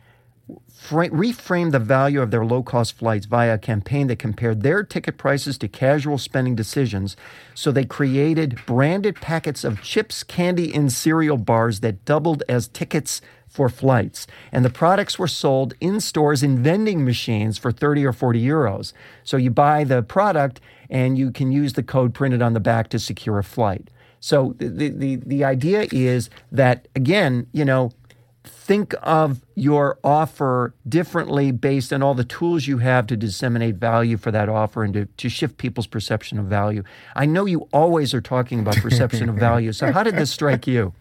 fra- 0.82 1.08
reframed 1.10 1.72
the 1.72 1.78
value 1.78 2.20
of 2.20 2.30
their 2.30 2.44
low 2.44 2.62
cost 2.62 2.96
flights 2.96 3.26
via 3.26 3.54
a 3.54 3.58
campaign 3.58 4.08
that 4.08 4.18
compared 4.18 4.62
their 4.62 4.82
ticket 4.82 5.16
prices 5.16 5.56
to 5.58 5.68
casual 5.68 6.18
spending 6.18 6.54
decisions. 6.54 7.16
So 7.54 7.72
they 7.72 7.84
created 7.84 8.60
branded 8.66 9.16
packets 9.16 9.64
of 9.64 9.82
chips, 9.82 10.22
candy, 10.22 10.74
and 10.74 10.92
cereal 10.92 11.38
bars 11.38 11.80
that 11.80 12.04
doubled 12.04 12.42
as 12.48 12.68
tickets 12.68 13.22
for 13.52 13.68
flights. 13.68 14.26
And 14.50 14.64
the 14.64 14.70
products 14.70 15.18
were 15.18 15.28
sold 15.28 15.74
in 15.78 16.00
stores 16.00 16.42
in 16.42 16.62
vending 16.62 17.04
machines 17.04 17.58
for 17.58 17.70
30 17.70 18.06
or 18.06 18.12
40 18.12 18.42
euros. 18.42 18.94
So 19.24 19.36
you 19.36 19.50
buy 19.50 19.84
the 19.84 20.02
product 20.02 20.60
and 20.88 21.18
you 21.18 21.30
can 21.30 21.52
use 21.52 21.74
the 21.74 21.82
code 21.82 22.14
printed 22.14 22.40
on 22.40 22.54
the 22.54 22.60
back 22.60 22.88
to 22.88 22.98
secure 22.98 23.38
a 23.38 23.44
flight. 23.44 23.90
So 24.20 24.54
the, 24.56 24.88
the, 24.88 25.16
the 25.16 25.44
idea 25.44 25.86
is 25.92 26.30
that, 26.50 26.88
again, 26.96 27.46
you 27.52 27.64
know, 27.64 27.90
think 28.44 28.94
of 29.02 29.42
your 29.54 29.98
offer 30.02 30.74
differently 30.88 31.52
based 31.52 31.92
on 31.92 32.02
all 32.02 32.14
the 32.14 32.24
tools 32.24 32.66
you 32.66 32.78
have 32.78 33.06
to 33.08 33.16
disseminate 33.16 33.76
value 33.76 34.16
for 34.16 34.30
that 34.30 34.48
offer 34.48 34.82
and 34.82 34.94
to, 34.94 35.06
to 35.06 35.28
shift 35.28 35.58
people's 35.58 35.86
perception 35.86 36.38
of 36.38 36.46
value. 36.46 36.82
I 37.14 37.26
know 37.26 37.44
you 37.44 37.68
always 37.72 38.14
are 38.14 38.20
talking 38.20 38.60
about 38.60 38.76
perception 38.76 39.28
of 39.28 39.36
value. 39.36 39.72
So, 39.72 39.92
how 39.92 40.02
did 40.02 40.16
this 40.16 40.30
strike 40.30 40.66
you? 40.66 40.94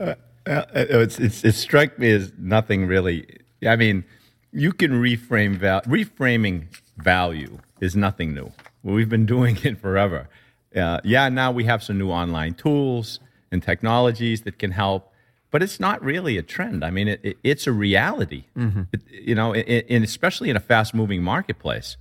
Uh, 0.00 0.14
uh, 0.46 0.64
it's, 0.74 1.18
it's, 1.18 1.44
it 1.44 1.54
struck 1.54 1.98
me 1.98 2.10
as 2.10 2.32
nothing 2.38 2.86
really. 2.86 3.26
I 3.66 3.76
mean, 3.76 4.04
you 4.52 4.72
can 4.72 4.92
reframe 4.92 5.56
val- 5.56 5.82
reframing 5.82 6.66
value 6.98 7.58
is 7.80 7.96
nothing 7.96 8.34
new. 8.34 8.52
We've 8.82 9.08
been 9.08 9.26
doing 9.26 9.58
it 9.62 9.78
forever. 9.78 10.28
Uh, 10.74 11.00
yeah, 11.04 11.28
now 11.28 11.52
we 11.52 11.64
have 11.64 11.82
some 11.82 11.98
new 11.98 12.10
online 12.10 12.54
tools 12.54 13.20
and 13.50 13.62
technologies 13.62 14.42
that 14.42 14.58
can 14.58 14.72
help, 14.72 15.12
but 15.50 15.62
it's 15.62 15.78
not 15.78 16.02
really 16.02 16.38
a 16.38 16.42
trend. 16.42 16.84
I 16.84 16.90
mean, 16.90 17.08
it, 17.08 17.20
it, 17.22 17.36
it's 17.44 17.66
a 17.66 17.72
reality. 17.72 18.44
Mm-hmm. 18.56 18.82
It, 18.92 19.02
you 19.10 19.34
know, 19.34 19.54
and 19.54 20.04
especially 20.04 20.50
in 20.50 20.56
a 20.56 20.60
fast-moving 20.60 21.22
marketplace. 21.22 21.96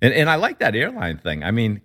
And, 0.00 0.14
and 0.14 0.30
I 0.30 0.36
like 0.36 0.58
that 0.60 0.74
airline 0.74 1.18
thing. 1.18 1.42
I 1.42 1.50
mean, 1.50 1.80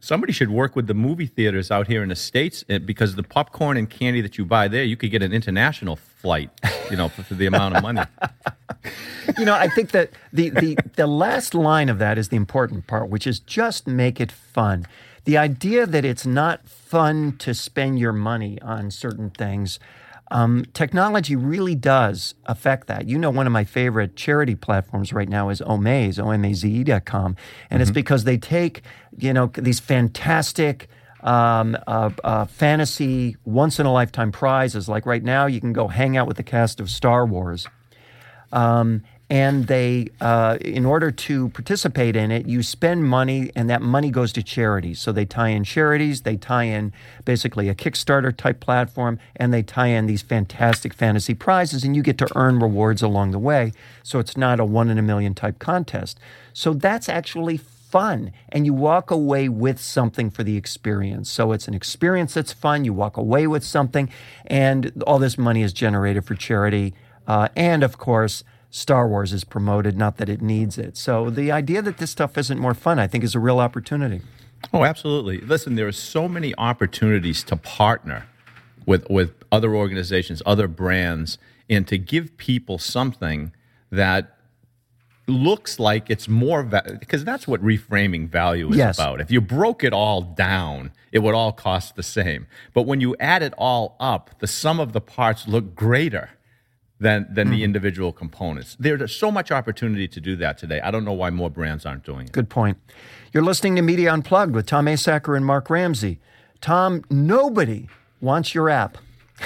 somebody 0.00 0.32
should 0.32 0.50
work 0.50 0.76
with 0.76 0.86
the 0.86 0.94
movie 0.94 1.26
theaters 1.26 1.70
out 1.70 1.86
here 1.86 2.02
in 2.02 2.08
the 2.08 2.16
states 2.16 2.64
eh, 2.68 2.78
because 2.78 3.14
the 3.14 3.22
popcorn 3.22 3.76
and 3.76 3.88
candy 3.88 4.20
that 4.20 4.38
you 4.38 4.44
buy 4.44 4.68
there, 4.68 4.84
you 4.84 4.96
could 4.96 5.10
get 5.10 5.22
an 5.22 5.32
international 5.32 5.96
flight, 5.96 6.50
you 6.90 6.96
know, 6.96 7.08
for, 7.08 7.22
for 7.22 7.34
the 7.34 7.46
amount 7.46 7.76
of 7.76 7.82
money. 7.82 8.02
you 9.38 9.44
know, 9.44 9.54
I 9.54 9.68
think 9.68 9.90
that 9.90 10.10
the, 10.32 10.50
the 10.50 10.76
the 10.96 11.06
last 11.06 11.54
line 11.54 11.88
of 11.88 11.98
that 11.98 12.18
is 12.18 12.28
the 12.28 12.36
important 12.36 12.86
part, 12.86 13.08
which 13.08 13.26
is 13.26 13.38
just 13.40 13.86
make 13.86 14.20
it 14.20 14.32
fun. 14.32 14.86
The 15.24 15.36
idea 15.36 15.86
that 15.86 16.04
it's 16.04 16.26
not 16.26 16.68
fun 16.68 17.36
to 17.38 17.52
spend 17.52 17.98
your 17.98 18.12
money 18.12 18.60
on 18.62 18.90
certain 18.90 19.30
things. 19.30 19.78
Um, 20.30 20.64
technology 20.72 21.36
really 21.36 21.74
does 21.74 22.34
affect 22.46 22.88
that. 22.88 23.08
You 23.08 23.18
know, 23.18 23.30
one 23.30 23.46
of 23.46 23.52
my 23.52 23.64
favorite 23.64 24.16
charity 24.16 24.54
platforms 24.54 25.12
right 25.12 25.28
now 25.28 25.50
is 25.50 25.60
Omaze, 25.60 26.18
O-M-A-Z-E.com. 26.18 27.24
And 27.26 27.36
mm-hmm. 27.36 27.82
it's 27.82 27.90
because 27.90 28.24
they 28.24 28.36
take, 28.36 28.82
you 29.16 29.32
know, 29.32 29.46
these 29.54 29.78
fantastic 29.78 30.88
um, 31.22 31.76
uh, 31.86 32.10
uh, 32.24 32.44
fantasy 32.46 33.36
once 33.44 33.78
in 33.78 33.86
a 33.86 33.92
lifetime 33.92 34.32
prizes. 34.32 34.88
Like 34.88 35.06
right 35.06 35.22
now, 35.22 35.46
you 35.46 35.60
can 35.60 35.72
go 35.72 35.88
hang 35.88 36.16
out 36.16 36.26
with 36.26 36.36
the 36.36 36.42
cast 36.42 36.80
of 36.80 36.90
Star 36.90 37.24
Wars. 37.24 37.66
Um, 38.52 39.02
and 39.28 39.66
they, 39.66 40.08
uh, 40.20 40.56
in 40.60 40.86
order 40.86 41.10
to 41.10 41.48
participate 41.48 42.14
in 42.14 42.30
it, 42.30 42.46
you 42.46 42.62
spend 42.62 43.04
money, 43.04 43.50
and 43.56 43.68
that 43.68 43.82
money 43.82 44.10
goes 44.10 44.32
to 44.34 44.42
charities. 44.42 45.00
So 45.00 45.10
they 45.10 45.24
tie 45.24 45.48
in 45.48 45.64
charities, 45.64 46.22
they 46.22 46.36
tie 46.36 46.64
in 46.64 46.92
basically 47.24 47.68
a 47.68 47.74
Kickstarter 47.74 48.36
type 48.36 48.60
platform, 48.60 49.18
and 49.34 49.52
they 49.52 49.62
tie 49.62 49.88
in 49.88 50.06
these 50.06 50.22
fantastic 50.22 50.94
fantasy 50.94 51.34
prizes, 51.34 51.82
and 51.82 51.96
you 51.96 52.02
get 52.02 52.18
to 52.18 52.28
earn 52.36 52.60
rewards 52.60 53.02
along 53.02 53.32
the 53.32 53.40
way. 53.40 53.72
So 54.04 54.20
it's 54.20 54.36
not 54.36 54.60
a 54.60 54.64
one 54.64 54.90
in 54.90 54.98
a 54.98 55.02
million 55.02 55.34
type 55.34 55.58
contest. 55.58 56.20
So 56.52 56.72
that's 56.72 57.08
actually 57.08 57.56
fun, 57.56 58.30
and 58.50 58.64
you 58.64 58.74
walk 58.74 59.10
away 59.10 59.48
with 59.48 59.80
something 59.80 60.30
for 60.30 60.44
the 60.44 60.56
experience. 60.56 61.30
So 61.30 61.50
it's 61.50 61.66
an 61.66 61.74
experience 61.74 62.34
that's 62.34 62.52
fun. 62.52 62.84
You 62.84 62.92
walk 62.92 63.16
away 63.16 63.48
with 63.48 63.64
something, 63.64 64.08
and 64.46 65.02
all 65.04 65.18
this 65.18 65.36
money 65.36 65.62
is 65.62 65.72
generated 65.72 66.24
for 66.24 66.36
charity, 66.36 66.94
uh, 67.26 67.48
and 67.56 67.82
of 67.82 67.98
course 67.98 68.44
Star 68.70 69.08
Wars 69.08 69.32
is 69.32 69.44
promoted, 69.44 69.96
not 69.96 70.16
that 70.18 70.28
it 70.28 70.42
needs 70.42 70.78
it. 70.78 70.96
So 70.96 71.30
the 71.30 71.50
idea 71.50 71.82
that 71.82 71.98
this 71.98 72.10
stuff 72.10 72.36
isn't 72.36 72.58
more 72.58 72.74
fun, 72.74 72.98
I 72.98 73.06
think, 73.06 73.24
is 73.24 73.34
a 73.34 73.40
real 73.40 73.60
opportunity. 73.60 74.22
Oh, 74.72 74.84
absolutely. 74.84 75.38
Listen, 75.38 75.76
there 75.76 75.86
are 75.86 75.92
so 75.92 76.28
many 76.28 76.54
opportunities 76.56 77.42
to 77.44 77.56
partner 77.56 78.26
with 78.84 79.08
with 79.10 79.34
other 79.52 79.74
organizations, 79.74 80.42
other 80.46 80.68
brands, 80.68 81.38
and 81.68 81.86
to 81.88 81.98
give 81.98 82.36
people 82.36 82.78
something 82.78 83.52
that 83.90 84.36
looks 85.28 85.80
like 85.80 86.08
it's 86.08 86.28
more 86.28 86.62
va- 86.62 86.96
because 87.00 87.24
that's 87.24 87.48
what 87.48 87.60
reframing 87.62 88.28
value 88.28 88.70
is 88.70 88.76
yes. 88.76 88.96
about. 88.96 89.20
If 89.20 89.30
you 89.30 89.40
broke 89.40 89.82
it 89.82 89.92
all 89.92 90.22
down, 90.22 90.92
it 91.10 91.18
would 91.20 91.34
all 91.34 91.52
cost 91.52 91.96
the 91.96 92.02
same. 92.02 92.46
But 92.72 92.82
when 92.82 93.00
you 93.00 93.16
add 93.18 93.42
it 93.42 93.52
all 93.58 93.96
up, 93.98 94.38
the 94.38 94.46
sum 94.46 94.78
of 94.78 94.92
the 94.92 95.00
parts 95.00 95.48
look 95.48 95.74
greater 95.74 96.30
than 96.98 97.26
than 97.30 97.48
mm. 97.48 97.52
the 97.52 97.64
individual 97.64 98.12
components. 98.12 98.76
There's 98.78 99.14
so 99.14 99.30
much 99.30 99.50
opportunity 99.50 100.08
to 100.08 100.20
do 100.20 100.36
that 100.36 100.58
today. 100.58 100.80
I 100.80 100.90
don't 100.90 101.04
know 101.04 101.12
why 101.12 101.30
more 101.30 101.50
brands 101.50 101.84
aren't 101.84 102.04
doing 102.04 102.26
it. 102.26 102.32
Good 102.32 102.48
point. 102.48 102.78
You're 103.32 103.44
listening 103.44 103.76
to 103.76 103.82
Media 103.82 104.12
Unplugged 104.12 104.54
with 104.54 104.66
Tom 104.66 104.86
Asacker 104.86 105.36
and 105.36 105.44
Mark 105.44 105.68
Ramsey. 105.68 106.20
Tom, 106.60 107.04
nobody 107.10 107.88
wants 108.20 108.54
your 108.54 108.70
app. 108.70 108.98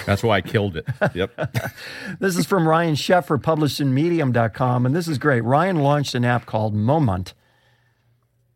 That's 0.06 0.22
why 0.22 0.36
I 0.36 0.40
killed 0.40 0.76
it. 0.76 0.86
Yep. 1.14 1.50
this 2.20 2.36
is 2.36 2.46
from 2.46 2.68
Ryan 2.68 2.94
Sheffer, 2.94 3.42
published 3.42 3.80
in 3.80 3.92
Medium.com, 3.92 4.86
and 4.86 4.94
this 4.94 5.08
is 5.08 5.18
great. 5.18 5.42
Ryan 5.42 5.76
launched 5.76 6.14
an 6.14 6.24
app 6.24 6.46
called 6.46 6.72
Moment, 6.72 7.34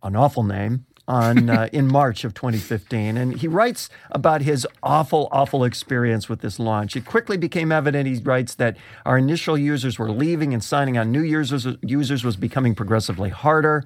an 0.03 0.15
awful 0.15 0.45
name, 0.45 0.87
on 1.07 1.51
uh, 1.51 1.69
in 1.73 1.87
March 1.87 2.25
of 2.25 2.35
2015, 2.35 3.17
and 3.17 3.39
he 3.39 3.49
writes 3.49 3.89
about 4.11 4.43
his 4.43 4.67
awful, 4.83 5.29
awful 5.31 5.65
experience 5.65 6.29
with 6.29 6.41
this 6.41 6.59
launch. 6.59 6.97
It 6.97 7.05
quickly 7.05 7.37
became 7.37 7.71
evident. 7.71 8.09
He 8.09 8.17
writes 8.17 8.55
that 8.57 8.77
our 9.05 9.19
initial 9.19 9.59
users 9.59 9.99
were 9.99 10.11
leaving, 10.11 10.55
and 10.55 10.65
signing 10.65 10.97
on 10.97 11.13
new 11.13 11.23
users 11.23 11.67
users 11.83 12.25
was 12.25 12.37
becoming 12.37 12.75
progressively 12.75 13.31
harder. 13.31 13.85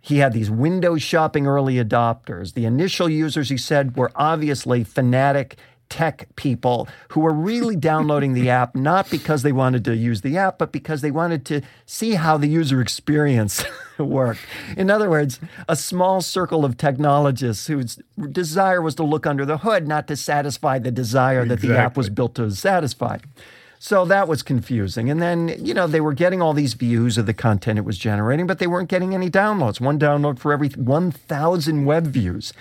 He 0.00 0.18
had 0.18 0.32
these 0.32 0.50
window 0.50 0.96
shopping 0.96 1.46
early 1.46 1.74
adopters. 1.74 2.54
The 2.54 2.64
initial 2.64 3.08
users, 3.08 3.48
he 3.48 3.56
said, 3.56 3.96
were 3.96 4.12
obviously 4.14 4.84
fanatic 4.84 5.58
tech 5.88 6.28
people 6.36 6.88
who 7.08 7.20
were 7.20 7.32
really 7.32 7.76
downloading 7.88 8.34
the 8.34 8.50
app 8.50 8.74
not 8.74 9.10
because 9.10 9.42
they 9.42 9.52
wanted 9.52 9.84
to 9.84 9.96
use 9.96 10.20
the 10.20 10.36
app, 10.36 10.58
but 10.58 10.72
because 10.72 11.00
they 11.00 11.10
wanted 11.10 11.44
to 11.46 11.62
see 11.86 12.14
how 12.14 12.36
the 12.36 12.48
user 12.48 12.80
experience 12.80 13.64
worked. 13.98 14.40
In 14.76 14.90
other 14.90 15.10
words, 15.10 15.40
a 15.68 15.76
small 15.76 16.20
circle 16.20 16.64
of 16.64 16.76
technologists 16.76 17.66
whose 17.66 17.98
desire 18.30 18.80
was 18.80 18.94
to 18.96 19.02
look 19.02 19.26
under 19.26 19.44
the 19.44 19.58
hood, 19.58 19.88
not 19.88 20.06
to 20.08 20.16
satisfy 20.16 20.78
the 20.78 20.90
desire 20.90 21.44
that 21.44 21.60
the 21.60 21.76
app 21.76 21.96
was 21.96 22.08
built 22.08 22.34
to 22.36 22.50
satisfy. 22.50 23.18
So 23.78 24.04
that 24.06 24.26
was 24.26 24.42
confusing. 24.42 25.08
And 25.08 25.22
then, 25.22 25.54
you 25.64 25.72
know, 25.72 25.86
they 25.86 26.00
were 26.00 26.12
getting 26.12 26.42
all 26.42 26.52
these 26.52 26.74
views 26.74 27.16
of 27.16 27.26
the 27.26 27.34
content 27.34 27.78
it 27.78 27.84
was 27.84 27.98
generating, 27.98 28.46
but 28.46 28.58
they 28.58 28.66
weren't 28.66 28.88
getting 28.88 29.14
any 29.14 29.30
downloads. 29.30 29.80
One 29.80 29.98
download 29.98 30.38
for 30.38 30.52
every 30.52 30.68
1,000 30.68 31.84
web 31.84 32.06
views. 32.08 32.52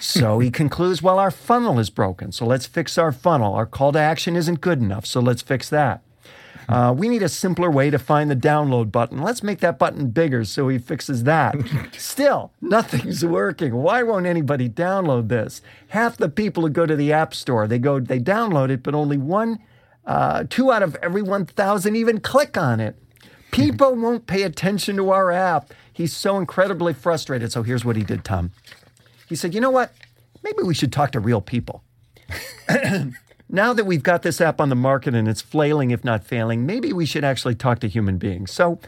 So 0.00 0.38
he 0.38 0.50
concludes, 0.62 1.02
well, 1.02 1.18
our 1.18 1.30
funnel 1.30 1.78
is 1.78 1.90
broken. 1.90 2.30
So 2.32 2.44
let's 2.44 2.66
fix 2.66 2.98
our 2.98 3.12
funnel. 3.12 3.54
Our 3.54 3.66
call 3.66 3.92
to 3.92 3.98
action 3.98 4.36
isn't 4.36 4.60
good 4.60 4.80
enough. 4.80 5.06
So 5.06 5.20
let's 5.20 5.42
fix 5.42 5.68
that. 5.70 6.02
Uh, 6.68 6.92
we 6.96 7.08
need 7.08 7.22
a 7.22 7.28
simpler 7.28 7.70
way 7.70 7.90
to 7.90 7.98
find 7.98 8.30
the 8.30 8.36
download 8.36 8.90
button. 8.90 9.22
Let's 9.22 9.42
make 9.42 9.60
that 9.60 9.78
button 9.78 10.10
bigger 10.10 10.44
so 10.44 10.68
he 10.68 10.78
fixes 10.78 11.24
that. 11.24 11.54
Still, 11.96 12.52
nothing's 12.60 13.24
working. 13.24 13.76
Why 13.76 14.02
won't 14.02 14.26
anybody 14.26 14.68
download 14.68 15.28
this? 15.28 15.62
Half 15.88 16.16
the 16.16 16.28
people 16.28 16.64
who 16.64 16.70
go 16.70 16.84
to 16.84 16.96
the 16.96 17.12
App 17.12 17.34
Store, 17.34 17.68
they 17.68 17.78
go, 17.78 18.00
they 18.00 18.18
download 18.18 18.70
it, 18.70 18.82
but 18.82 18.94
only 18.94 19.16
one 19.16 19.60
uh, 20.06 20.44
two 20.48 20.70
out 20.72 20.82
of 20.82 20.96
every 20.96 21.22
1,000 21.22 21.96
even 21.96 22.20
click 22.20 22.56
on 22.56 22.80
it. 22.80 22.96
People 23.50 23.94
won't 23.96 24.26
pay 24.26 24.42
attention 24.42 24.96
to 24.96 25.10
our 25.10 25.32
app. 25.32 25.72
He's 25.92 26.14
so 26.14 26.38
incredibly 26.38 26.92
frustrated. 26.92 27.52
So 27.52 27.62
here's 27.62 27.84
what 27.84 27.96
he 27.96 28.02
did, 28.04 28.24
Tom. 28.24 28.52
He 29.28 29.34
said, 29.34 29.54
You 29.54 29.60
know 29.60 29.70
what? 29.70 29.92
Maybe 30.42 30.62
we 30.62 30.74
should 30.74 30.92
talk 30.92 31.12
to 31.12 31.20
real 31.20 31.40
people. 31.40 31.82
now 33.48 33.72
that 33.72 33.84
we've 33.84 34.02
got 34.02 34.22
this 34.22 34.40
app 34.40 34.60
on 34.60 34.68
the 34.68 34.76
market 34.76 35.14
and 35.14 35.26
it's 35.26 35.40
flailing, 35.40 35.90
if 35.90 36.04
not 36.04 36.24
failing, 36.24 36.66
maybe 36.66 36.92
we 36.92 37.06
should 37.06 37.24
actually 37.24 37.54
talk 37.54 37.80
to 37.80 37.88
human 37.88 38.18
beings. 38.18 38.52
So 38.52 38.78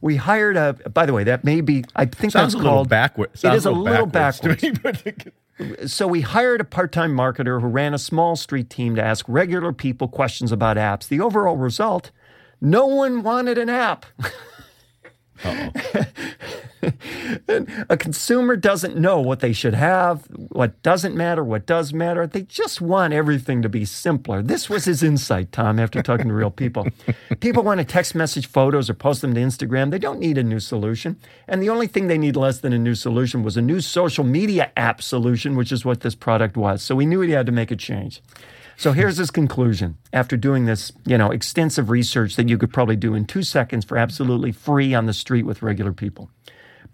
we 0.00 0.16
hired 0.16 0.56
a, 0.56 0.72
by 0.90 1.06
the 1.06 1.12
way, 1.12 1.24
that 1.24 1.44
may 1.44 1.60
be, 1.60 1.84
I 1.94 2.06
think 2.06 2.32
Sounds 2.32 2.54
that's 2.54 2.62
a 2.62 2.66
called. 2.66 2.88
backwards. 2.88 3.44
It 3.44 3.54
is 3.54 3.66
a 3.66 3.70
little 3.70 4.06
backwards. 4.06 4.62
backwards. 4.62 5.26
So 5.86 6.08
we 6.08 6.22
hired 6.22 6.60
a 6.60 6.64
part-time 6.64 7.16
marketer 7.16 7.60
who 7.60 7.68
ran 7.68 7.94
a 7.94 7.98
small 7.98 8.34
street 8.34 8.68
team 8.70 8.96
to 8.96 9.04
ask 9.04 9.24
regular 9.28 9.72
people 9.72 10.08
questions 10.08 10.50
about 10.50 10.76
apps. 10.76 11.06
The 11.06 11.20
overall 11.20 11.56
result, 11.56 12.10
no 12.60 12.86
one 12.86 13.22
wanted 13.22 13.58
an 13.58 13.68
app. 13.68 14.06
a 17.88 17.96
consumer 17.96 18.56
doesn't 18.56 18.96
know 18.96 19.20
what 19.20 19.40
they 19.40 19.52
should 19.52 19.74
have, 19.74 20.26
what 20.30 20.82
doesn't 20.82 21.14
matter, 21.14 21.44
what 21.44 21.66
does 21.66 21.92
matter. 21.92 22.26
They 22.26 22.42
just 22.42 22.80
want 22.80 23.12
everything 23.12 23.62
to 23.62 23.68
be 23.68 23.84
simpler. 23.84 24.42
This 24.42 24.68
was 24.68 24.84
his 24.84 25.02
insight, 25.02 25.52
Tom, 25.52 25.78
after 25.78 26.02
talking 26.02 26.28
to 26.28 26.34
real 26.34 26.50
people. 26.50 26.86
People 27.40 27.62
want 27.62 27.78
to 27.78 27.84
text 27.84 28.14
message 28.14 28.46
photos 28.46 28.90
or 28.90 28.94
post 28.94 29.20
them 29.20 29.34
to 29.34 29.40
Instagram. 29.40 29.90
They 29.90 29.98
don't 29.98 30.20
need 30.20 30.38
a 30.38 30.42
new 30.42 30.60
solution. 30.60 31.16
And 31.48 31.62
the 31.62 31.70
only 31.70 31.86
thing 31.86 32.06
they 32.06 32.18
need 32.18 32.36
less 32.36 32.60
than 32.60 32.72
a 32.72 32.78
new 32.78 32.94
solution 32.94 33.42
was 33.42 33.56
a 33.56 33.62
new 33.62 33.80
social 33.80 34.24
media 34.24 34.72
app 34.76 35.02
solution, 35.02 35.56
which 35.56 35.72
is 35.72 35.84
what 35.84 36.00
this 36.00 36.14
product 36.14 36.56
was. 36.56 36.82
So 36.82 36.94
we 36.94 37.06
knew 37.06 37.20
he 37.20 37.32
had 37.32 37.46
to 37.46 37.52
make 37.52 37.70
a 37.70 37.76
change. 37.76 38.22
So 38.76 38.92
here's 38.92 39.18
his 39.18 39.30
conclusion 39.30 39.98
after 40.12 40.36
doing 40.36 40.64
this, 40.64 40.90
you 41.06 41.16
know, 41.16 41.30
extensive 41.30 41.90
research 41.90 42.36
that 42.36 42.48
you 42.48 42.58
could 42.58 42.72
probably 42.72 42.96
do 42.96 43.14
in 43.14 43.24
two 43.24 43.42
seconds 43.42 43.84
for 43.84 43.96
absolutely 43.96 44.52
free 44.52 44.94
on 44.94 45.06
the 45.06 45.12
street 45.12 45.44
with 45.44 45.62
regular 45.62 45.92
people. 45.92 46.30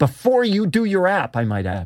Before 0.01 0.43
you 0.43 0.65
do 0.65 0.83
your 0.83 1.07
app, 1.07 1.37
I 1.37 1.43
might 1.43 1.67
add. 1.67 1.85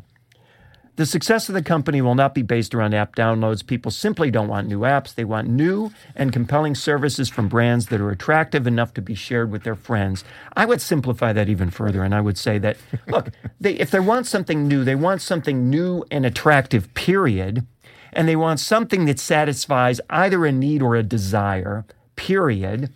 The 0.94 1.04
success 1.04 1.50
of 1.50 1.54
the 1.54 1.60
company 1.62 2.00
will 2.00 2.14
not 2.14 2.34
be 2.34 2.40
based 2.40 2.74
around 2.74 2.94
app 2.94 3.14
downloads. 3.14 3.66
People 3.66 3.90
simply 3.90 4.30
don't 4.30 4.48
want 4.48 4.68
new 4.68 4.80
apps. 4.80 5.14
They 5.14 5.26
want 5.26 5.48
new 5.48 5.90
and 6.14 6.32
compelling 6.32 6.74
services 6.74 7.28
from 7.28 7.48
brands 7.48 7.88
that 7.88 8.00
are 8.00 8.10
attractive 8.10 8.66
enough 8.66 8.94
to 8.94 9.02
be 9.02 9.14
shared 9.14 9.50
with 9.50 9.64
their 9.64 9.74
friends. 9.74 10.24
I 10.56 10.64
would 10.64 10.80
simplify 10.80 11.34
that 11.34 11.50
even 11.50 11.68
further, 11.68 12.02
and 12.02 12.14
I 12.14 12.22
would 12.22 12.38
say 12.38 12.56
that, 12.56 12.78
look, 13.06 13.28
they, 13.60 13.74
if 13.74 13.90
they 13.90 14.00
want 14.00 14.26
something 14.26 14.66
new, 14.66 14.82
they 14.82 14.94
want 14.94 15.20
something 15.20 15.68
new 15.68 16.02
and 16.10 16.24
attractive, 16.24 16.94
period 16.94 17.66
and 18.14 18.26
they 18.26 18.36
want 18.36 18.60
something 18.60 19.04
that 19.04 19.20
satisfies 19.20 20.00
either 20.08 20.46
a 20.46 20.52
need 20.52 20.80
or 20.80 20.96
a 20.96 21.02
desire, 21.02 21.84
period. 22.16 22.90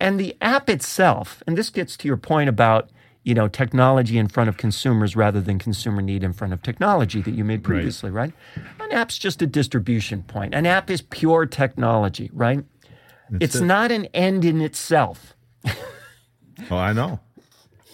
And 0.00 0.18
the 0.18 0.36
app 0.40 0.68
itself, 0.68 1.40
and 1.46 1.56
this 1.56 1.70
gets 1.70 1.96
to 1.98 2.08
your 2.08 2.16
point 2.16 2.48
about 2.48 2.90
you 3.22 3.34
know 3.34 3.48
technology 3.48 4.18
in 4.18 4.28
front 4.28 4.48
of 4.48 4.56
consumers 4.56 5.14
rather 5.14 5.40
than 5.40 5.58
consumer 5.58 6.02
need 6.02 6.22
in 6.24 6.32
front 6.32 6.52
of 6.52 6.62
technology 6.62 7.20
that 7.22 7.32
you 7.32 7.44
made 7.44 7.62
previously, 7.62 8.10
right? 8.10 8.32
right? 8.56 8.66
An 8.80 8.92
app's 8.92 9.18
just 9.18 9.42
a 9.42 9.46
distribution 9.46 10.22
point. 10.22 10.54
An 10.54 10.66
app 10.66 10.90
is 10.90 11.02
pure 11.02 11.46
technology, 11.46 12.30
right? 12.32 12.64
That's 13.30 13.44
it's 13.44 13.56
it. 13.56 13.64
not 13.64 13.92
an 13.92 14.06
end 14.06 14.44
in 14.44 14.60
itself. 14.60 15.34
oh, 15.66 16.76
I 16.76 16.92
know. 16.92 17.20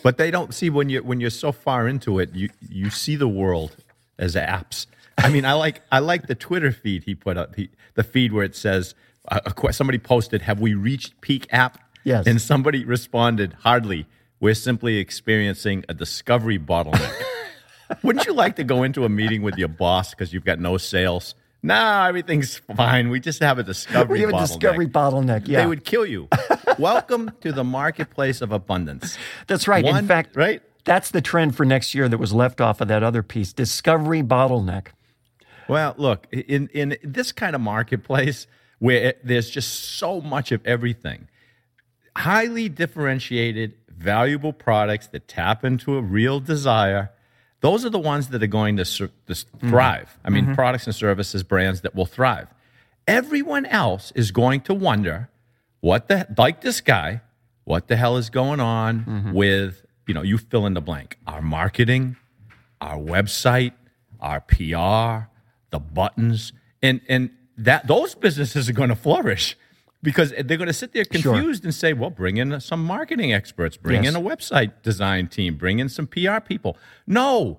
But 0.02 0.18
they 0.18 0.30
don't 0.30 0.54
see 0.54 0.71
when 0.71 0.88
you 0.88 1.02
when 1.02 1.21
you're 1.21 1.30
so 1.30 1.52
far 1.52 1.88
into 1.88 2.18
it, 2.18 2.35
you 2.35 2.50
you 2.68 2.90
see 2.90 3.16
the 3.16 3.28
world 3.28 3.76
as 4.18 4.35
apps. 4.37 4.87
I 5.18 5.30
mean, 5.30 5.45
I 5.45 5.54
like 5.54 5.83
I 5.90 5.99
like 5.99 6.26
the 6.28 6.35
Twitter 6.35 6.71
feed 6.71 7.04
he 7.04 7.14
put 7.14 7.37
up. 7.37 7.56
He, 7.56 7.71
the 7.95 8.04
feed 8.04 8.33
where 8.33 8.45
it 8.45 8.54
says 8.54 8.95
uh, 9.28 9.40
somebody 9.73 9.99
posted, 9.99 10.42
"Have 10.42 10.61
we 10.61 10.75
reached 10.75 11.21
peak 11.21 11.49
app?" 11.50 11.78
Yes. 12.04 12.26
And 12.26 12.40
somebody 12.40 12.85
responded, 12.85 13.54
"Hardly. 13.62 14.06
We're 14.40 14.55
simply 14.55 14.99
experiencing 14.99 15.85
a 15.88 15.95
discovery 15.95 16.59
bottleneck." 16.59 17.12
Wouldn't 18.02 18.26
you 18.26 18.33
like 18.33 18.57
to 18.57 18.64
go 18.64 18.83
into 18.83 19.05
a 19.05 19.09
meeting 19.09 19.43
with 19.43 19.57
your 19.57 19.69
boss 19.69 20.11
because 20.11 20.33
you've 20.33 20.45
got 20.45 20.59
no 20.59 20.76
sales? 20.76 21.35
Nah, 21.62 22.07
everything's 22.07 22.57
fine. 22.76 23.09
We 23.11 23.21
just 23.21 23.40
have 23.43 23.59
a 23.59 23.62
discovery 23.62 24.19
We 24.19 24.21
have 24.23 24.31
a 24.31 24.33
bottleneck. 24.35 24.47
discovery 24.49 24.87
bottleneck. 24.88 25.49
Yeah, 25.49 25.61
They 25.62 25.66
would 25.66 25.85
kill 25.85 26.05
you. 26.05 26.28
Welcome 26.78 27.31
to 27.40 27.52
the 27.52 27.64
marketplace 27.64 28.40
of 28.40 28.52
abundance. 28.52 29.16
that's 29.47 29.66
right. 29.69 29.85
One- 29.85 29.97
In 29.99 30.07
fact, 30.09 30.37
right? 30.37 30.62
That's 30.85 31.11
the 31.12 31.21
trend 31.21 31.57
for 31.57 31.64
next 31.64 31.95
year 31.95 32.09
that 32.09 32.19
was 32.19 32.33
left 32.33 32.61
off 32.61 32.81
of 32.81 32.88
that 32.88 33.02
other 33.02 33.23
piece. 33.23 33.52
Discovery 33.52 34.23
bottleneck. 34.23 34.88
Well, 35.69 35.95
look, 35.97 36.26
in 36.33 36.69
in 36.75 36.97
this 37.02 37.33
kind 37.33 37.55
of 37.57 37.61
marketplace 37.61 38.47
where 38.78 39.09
it, 39.09 39.21
there's 39.25 39.50
just 39.50 39.97
so 39.99 40.21
much 40.21 40.52
of 40.52 40.64
everything, 40.64 41.26
highly 42.16 42.69
differentiated, 42.69 43.75
valuable 43.97 44.53
products 44.53 45.07
that 45.09 45.29
tap 45.29 45.65
into 45.65 45.97
a 45.97 46.03
real 46.03 46.41
desire, 46.41 47.11
those 47.61 47.85
are 47.85 47.91
the 47.91 47.99
ones 47.99 48.29
that 48.29 48.43
are 48.43 48.49
going 48.49 48.76
to, 48.76 48.85
sur- 48.85 49.11
to 49.26 49.31
s- 49.31 49.45
mm-hmm. 49.45 49.71
thrive. 49.71 50.19
I 50.25 50.31
mean, 50.31 50.45
mm-hmm. 50.45 50.55
products 50.55 50.87
and 50.87 50.95
services, 50.95 51.43
brands 51.43 51.81
that 51.83 51.95
will 51.95 52.07
thrive. 52.07 52.49
Everyone 53.07 53.67
else 53.67 54.12
is 54.15 54.31
going 54.31 54.62
to 54.62 54.75
wonder 54.75 55.31
what 55.81 56.09
the 56.09 56.26
like 56.37 56.61
this 56.61 56.81
guy, 56.81 57.21
what 57.65 57.88
the 57.88 57.97
hell 57.97 58.17
is 58.17 58.31
going 58.31 58.61
on 58.61 59.05
mm-hmm. 59.05 59.33
with 59.33 59.87
you 60.07 60.15
know 60.15 60.23
you 60.23 60.38
fill 60.38 60.67
in 60.67 60.75
the 60.75 60.81
blank, 60.81 61.17
our 61.26 61.41
marketing, 61.41 62.17
our 62.81 62.99
website, 62.99 63.73
our 64.21 64.41
PR, 64.41 65.29
the 65.71 65.79
buttons, 65.79 66.53
and 66.83 67.00
and 67.09 67.31
that 67.57 67.87
those 67.87 68.15
businesses 68.15 68.69
are 68.69 68.73
going 68.73 68.88
to 68.88 68.97
flourish 68.97 69.57
because 70.07 70.31
they're 70.31 70.57
going 70.57 70.69
to 70.69 70.73
sit 70.73 70.93
there 70.93 71.05
confused 71.05 71.65
and 71.65 71.75
say, 71.75 71.93
"Well, 71.93 72.11
bring 72.11 72.37
in 72.37 72.61
some 72.61 72.85
marketing 72.85 73.33
experts, 73.35 73.77
bring 73.77 74.05
Yes. 74.05 74.15
in 74.15 74.23
a 74.23 74.25
website 74.25 74.71
design 74.85 75.27
team, 75.27 75.57
bring 75.57 75.81
in 75.81 75.89
some 75.89 76.07
PR 76.07 76.39
people." 76.39 76.79
No, 77.09 77.59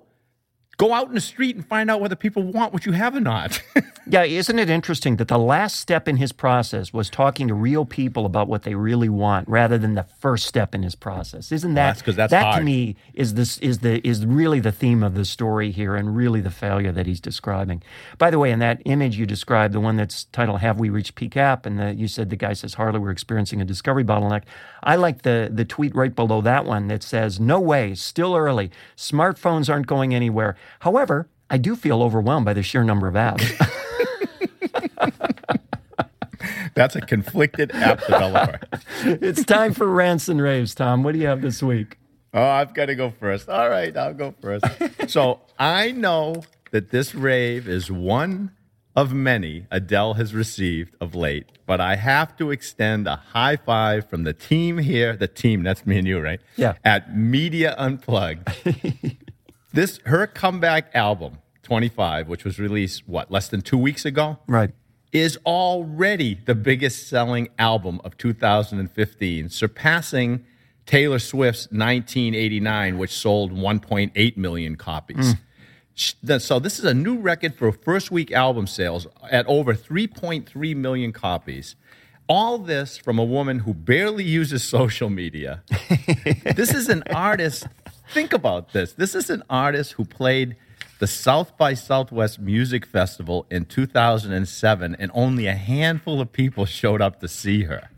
go 0.78 0.94
out 0.94 1.08
in 1.08 1.14
the 1.14 1.20
street 1.20 1.54
and 1.56 1.66
find 1.66 1.90
out 1.90 2.00
whether 2.00 2.16
people 2.16 2.42
want 2.42 2.72
what 2.72 2.86
you 2.86 2.92
have 2.92 3.14
or 3.14 3.20
not. 3.20 3.60
Yeah, 4.10 4.22
isn't 4.22 4.58
it 4.58 4.70
interesting 4.70 5.16
that 5.16 5.28
the 5.28 5.38
last 5.38 5.78
step 5.78 6.08
in 6.08 6.16
his 6.16 6.32
process 6.32 6.94
was 6.94 7.10
talking 7.10 7.46
to 7.48 7.52
real 7.52 7.84
people 7.84 8.24
about 8.24 8.48
what 8.48 8.62
they 8.62 8.74
really 8.74 9.10
want, 9.10 9.46
rather 9.46 9.76
than 9.76 9.96
the 9.96 10.04
first 10.18 10.46
step 10.46 10.74
in 10.74 10.82
his 10.82 10.94
process? 10.94 11.52
Isn't 11.52 11.74
that 11.74 11.88
that's 11.88 12.00
'cause 12.00 12.16
that's 12.16 12.30
that 12.30 12.56
to 12.56 12.62
me 12.62 12.96
is 13.12 13.34
this 13.34 13.58
is 13.58 13.80
the 13.80 14.00
is 14.08 14.24
really 14.24 14.60
the 14.60 14.72
theme 14.72 15.02
of 15.02 15.12
the 15.14 15.26
story 15.26 15.70
here, 15.70 15.94
and 15.94 16.16
really 16.16 16.40
the 16.40 16.48
failure 16.50 16.90
that 16.90 17.06
he's 17.06 17.20
describing. 17.20 17.82
By 18.16 18.30
the 18.30 18.38
way, 18.38 18.50
in 18.50 18.60
that 18.60 18.80
image 18.86 19.18
you 19.18 19.26
described, 19.26 19.74
the 19.74 19.80
one 19.80 19.96
that's 19.96 20.24
titled 20.24 20.60
"Have 20.60 20.80
We 20.80 20.88
Reached 20.88 21.14
Peak 21.14 21.36
App?" 21.36 21.66
and 21.66 21.78
the, 21.78 21.92
you 21.94 22.08
said 22.08 22.30
the 22.30 22.36
guy 22.36 22.54
says, 22.54 22.72
"Harley, 22.74 22.98
we're 22.98 23.10
experiencing 23.10 23.60
a 23.60 23.64
discovery 23.66 24.04
bottleneck." 24.04 24.44
I 24.82 24.96
like 24.96 25.22
the 25.22 25.48
the 25.52 25.64
tweet 25.64 25.94
right 25.94 26.14
below 26.14 26.40
that 26.42 26.64
one 26.64 26.88
that 26.88 27.02
says, 27.02 27.40
"No 27.40 27.60
way, 27.60 27.94
still 27.94 28.36
early. 28.36 28.70
Smartphones 28.96 29.70
aren't 29.70 29.86
going 29.86 30.14
anywhere." 30.14 30.56
However. 30.80 31.28
I 31.50 31.56
do 31.56 31.76
feel 31.76 32.02
overwhelmed 32.02 32.44
by 32.44 32.52
the 32.52 32.62
sheer 32.62 32.84
number 32.84 33.08
of 33.08 33.14
apps. 33.14 33.48
That's 36.74 36.94
a 36.94 37.00
conflicted 37.00 37.72
app 37.74 38.00
developer. 38.00 38.60
it's 39.02 39.44
time 39.44 39.72
for 39.72 39.86
rants 39.86 40.28
and 40.28 40.40
raves, 40.40 40.74
Tom. 40.74 41.02
What 41.02 41.12
do 41.12 41.18
you 41.18 41.26
have 41.26 41.40
this 41.40 41.62
week? 41.62 41.98
Oh, 42.34 42.44
I've 42.44 42.74
got 42.74 42.86
to 42.86 42.94
go 42.94 43.10
first. 43.10 43.48
All 43.48 43.68
right, 43.68 43.96
I'll 43.96 44.14
go 44.14 44.34
first. 44.40 44.64
so 45.08 45.40
I 45.58 45.92
know 45.92 46.44
that 46.70 46.90
this 46.90 47.14
rave 47.14 47.66
is 47.66 47.90
one 47.90 48.52
of 48.98 49.14
many 49.14 49.64
Adele 49.70 50.14
has 50.14 50.34
received 50.34 50.96
of 51.00 51.14
late, 51.14 51.46
but 51.66 51.80
I 51.80 51.94
have 51.94 52.36
to 52.38 52.50
extend 52.50 53.06
a 53.06 53.14
high 53.14 53.54
five 53.54 54.10
from 54.10 54.24
the 54.24 54.32
team 54.32 54.78
here. 54.78 55.14
The 55.16 55.28
team, 55.28 55.62
that's 55.62 55.86
me 55.86 55.98
and 55.98 56.08
you, 56.08 56.18
right? 56.18 56.40
Yeah. 56.56 56.74
At 56.84 57.16
Media 57.16 57.76
Unplugged. 57.78 58.48
this 59.72 60.00
her 60.06 60.26
comeback 60.26 60.92
album, 60.96 61.38
25, 61.62 62.26
which 62.26 62.44
was 62.44 62.58
released 62.58 63.04
what, 63.06 63.30
less 63.30 63.46
than 63.46 63.60
2 63.60 63.78
weeks 63.78 64.04
ago? 64.04 64.40
Right. 64.48 64.72
is 65.12 65.38
already 65.46 66.34
the 66.44 66.56
biggest 66.56 67.06
selling 67.08 67.50
album 67.56 68.00
of 68.02 68.16
2015, 68.16 69.48
surpassing 69.48 70.44
Taylor 70.86 71.20
Swift's 71.20 71.66
1989, 71.70 72.98
which 72.98 73.12
sold 73.12 73.52
1.8 73.52 74.36
million 74.36 74.74
copies. 74.74 75.34
Th- 75.34 75.36
So 75.98 76.60
this 76.60 76.78
is 76.78 76.84
a 76.84 76.94
new 76.94 77.18
record 77.18 77.56
for 77.56 77.72
first 77.72 78.12
week 78.12 78.30
album 78.30 78.68
sales 78.68 79.08
at 79.30 79.44
over 79.46 79.74
3.3 79.74 80.76
million 80.76 81.12
copies. 81.12 81.74
All 82.28 82.58
this 82.58 82.96
from 82.96 83.18
a 83.18 83.24
woman 83.24 83.60
who 83.60 83.74
barely 83.74 84.22
uses 84.22 84.62
social 84.62 85.10
media. 85.10 85.62
this 86.54 86.72
is 86.72 86.88
an 86.88 87.02
artist. 87.12 87.66
Think 88.12 88.32
about 88.32 88.72
this. 88.72 88.92
This 88.92 89.14
is 89.14 89.28
an 89.28 89.42
artist 89.50 89.92
who 89.92 90.04
played 90.04 90.56
the 91.00 91.06
South 91.06 91.56
by 91.56 91.74
Southwest 91.74 92.38
Music 92.38 92.86
Festival 92.86 93.46
in 93.50 93.64
2007, 93.64 94.96
and 94.98 95.10
only 95.14 95.46
a 95.46 95.54
handful 95.54 96.20
of 96.20 96.32
people 96.32 96.64
showed 96.64 97.00
up 97.00 97.20
to 97.20 97.28
see 97.28 97.64
her. 97.64 97.90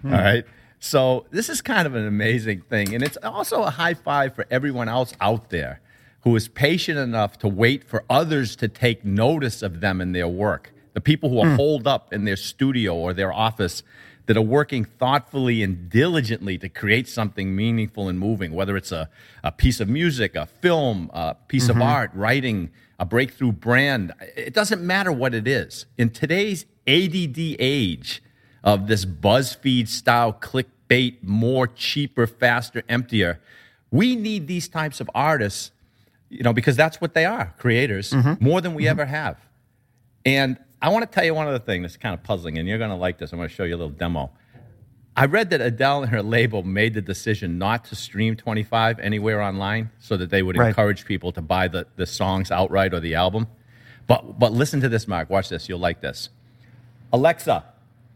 Hmm. 0.00 0.14
All 0.14 0.20
right. 0.20 0.44
So 0.78 1.26
this 1.30 1.48
is 1.48 1.60
kind 1.60 1.86
of 1.86 1.94
an 1.94 2.06
amazing 2.06 2.62
thing. 2.62 2.94
And 2.94 3.04
it's 3.04 3.18
also 3.22 3.62
a 3.62 3.70
high 3.70 3.94
five 3.94 4.34
for 4.34 4.46
everyone 4.50 4.88
else 4.88 5.12
out 5.20 5.50
there 5.50 5.80
who 6.22 6.34
is 6.36 6.48
patient 6.48 6.98
enough 6.98 7.38
to 7.38 7.48
wait 7.48 7.84
for 7.84 8.04
others 8.08 8.56
to 8.56 8.68
take 8.68 9.04
notice 9.04 9.62
of 9.62 9.80
them 9.80 10.00
and 10.00 10.14
their 10.14 10.28
work. 10.28 10.72
The 10.94 11.00
people 11.00 11.30
who 11.30 11.40
are 11.40 11.50
hmm. 11.50 11.56
holed 11.56 11.86
up 11.86 12.12
in 12.12 12.24
their 12.24 12.36
studio 12.36 12.94
or 12.94 13.12
their 13.12 13.32
office 13.32 13.82
that 14.26 14.36
are 14.36 14.42
working 14.42 14.84
thoughtfully 14.84 15.62
and 15.62 15.90
diligently 15.90 16.56
to 16.58 16.68
create 16.68 17.08
something 17.08 17.54
meaningful 17.54 18.08
and 18.08 18.18
moving, 18.18 18.52
whether 18.52 18.76
it's 18.76 18.92
a, 18.92 19.08
a 19.42 19.50
piece 19.50 19.80
of 19.80 19.88
music, 19.88 20.36
a 20.36 20.46
film, 20.46 21.10
a 21.12 21.34
piece 21.48 21.68
of 21.68 21.74
mm-hmm. 21.74 21.82
art, 21.82 22.10
writing, 22.14 22.70
a 23.00 23.04
breakthrough 23.04 23.50
brand. 23.50 24.12
It 24.36 24.54
doesn't 24.54 24.80
matter 24.80 25.10
what 25.10 25.34
it 25.34 25.48
is. 25.48 25.86
In 25.98 26.10
today's 26.10 26.66
ADD 26.86 27.56
age 27.58 28.22
of 28.62 28.86
this 28.86 29.04
BuzzFeed 29.04 29.88
style 29.88 30.32
clickbait, 30.32 31.16
more 31.22 31.66
cheaper, 31.66 32.28
faster, 32.28 32.84
emptier, 32.88 33.40
we 33.90 34.14
need 34.14 34.46
these 34.46 34.68
types 34.68 35.00
of 35.00 35.10
artists, 35.14 35.71
you 36.32 36.42
know, 36.42 36.54
because 36.54 36.76
that's 36.76 37.00
what 37.00 37.12
they 37.12 37.26
are 37.26 37.54
creators, 37.58 38.10
mm-hmm. 38.10 38.42
more 38.42 38.60
than 38.60 38.74
we 38.74 38.84
mm-hmm. 38.84 38.90
ever 38.90 39.04
have. 39.04 39.38
And 40.24 40.56
I 40.80 40.88
want 40.88 41.08
to 41.08 41.14
tell 41.14 41.24
you 41.24 41.34
one 41.34 41.46
other 41.46 41.58
thing 41.58 41.82
that's 41.82 41.98
kind 41.98 42.14
of 42.14 42.22
puzzling, 42.22 42.56
and 42.58 42.66
you're 42.66 42.78
going 42.78 42.90
to 42.90 42.96
like 42.96 43.18
this. 43.18 43.32
I'm 43.32 43.38
going 43.38 43.48
to 43.48 43.54
show 43.54 43.64
you 43.64 43.74
a 43.74 43.76
little 43.76 43.90
demo. 43.90 44.30
I 45.14 45.26
read 45.26 45.50
that 45.50 45.60
Adele 45.60 46.04
and 46.04 46.10
her 46.10 46.22
label 46.22 46.62
made 46.62 46.94
the 46.94 47.02
decision 47.02 47.58
not 47.58 47.84
to 47.86 47.94
stream 47.94 48.34
25 48.34 48.98
anywhere 48.98 49.42
online 49.42 49.90
so 49.98 50.16
that 50.16 50.30
they 50.30 50.42
would 50.42 50.56
Right. 50.56 50.68
encourage 50.68 51.04
people 51.04 51.32
to 51.32 51.42
buy 51.42 51.68
the, 51.68 51.86
the 51.96 52.06
songs 52.06 52.50
outright 52.50 52.94
or 52.94 53.00
the 53.00 53.14
album. 53.14 53.46
But, 54.06 54.38
but 54.38 54.52
listen 54.52 54.80
to 54.80 54.88
this, 54.88 55.06
Mark. 55.06 55.28
Watch 55.28 55.50
this. 55.50 55.68
You'll 55.68 55.80
like 55.80 56.00
this. 56.00 56.30
Alexa, 57.12 57.62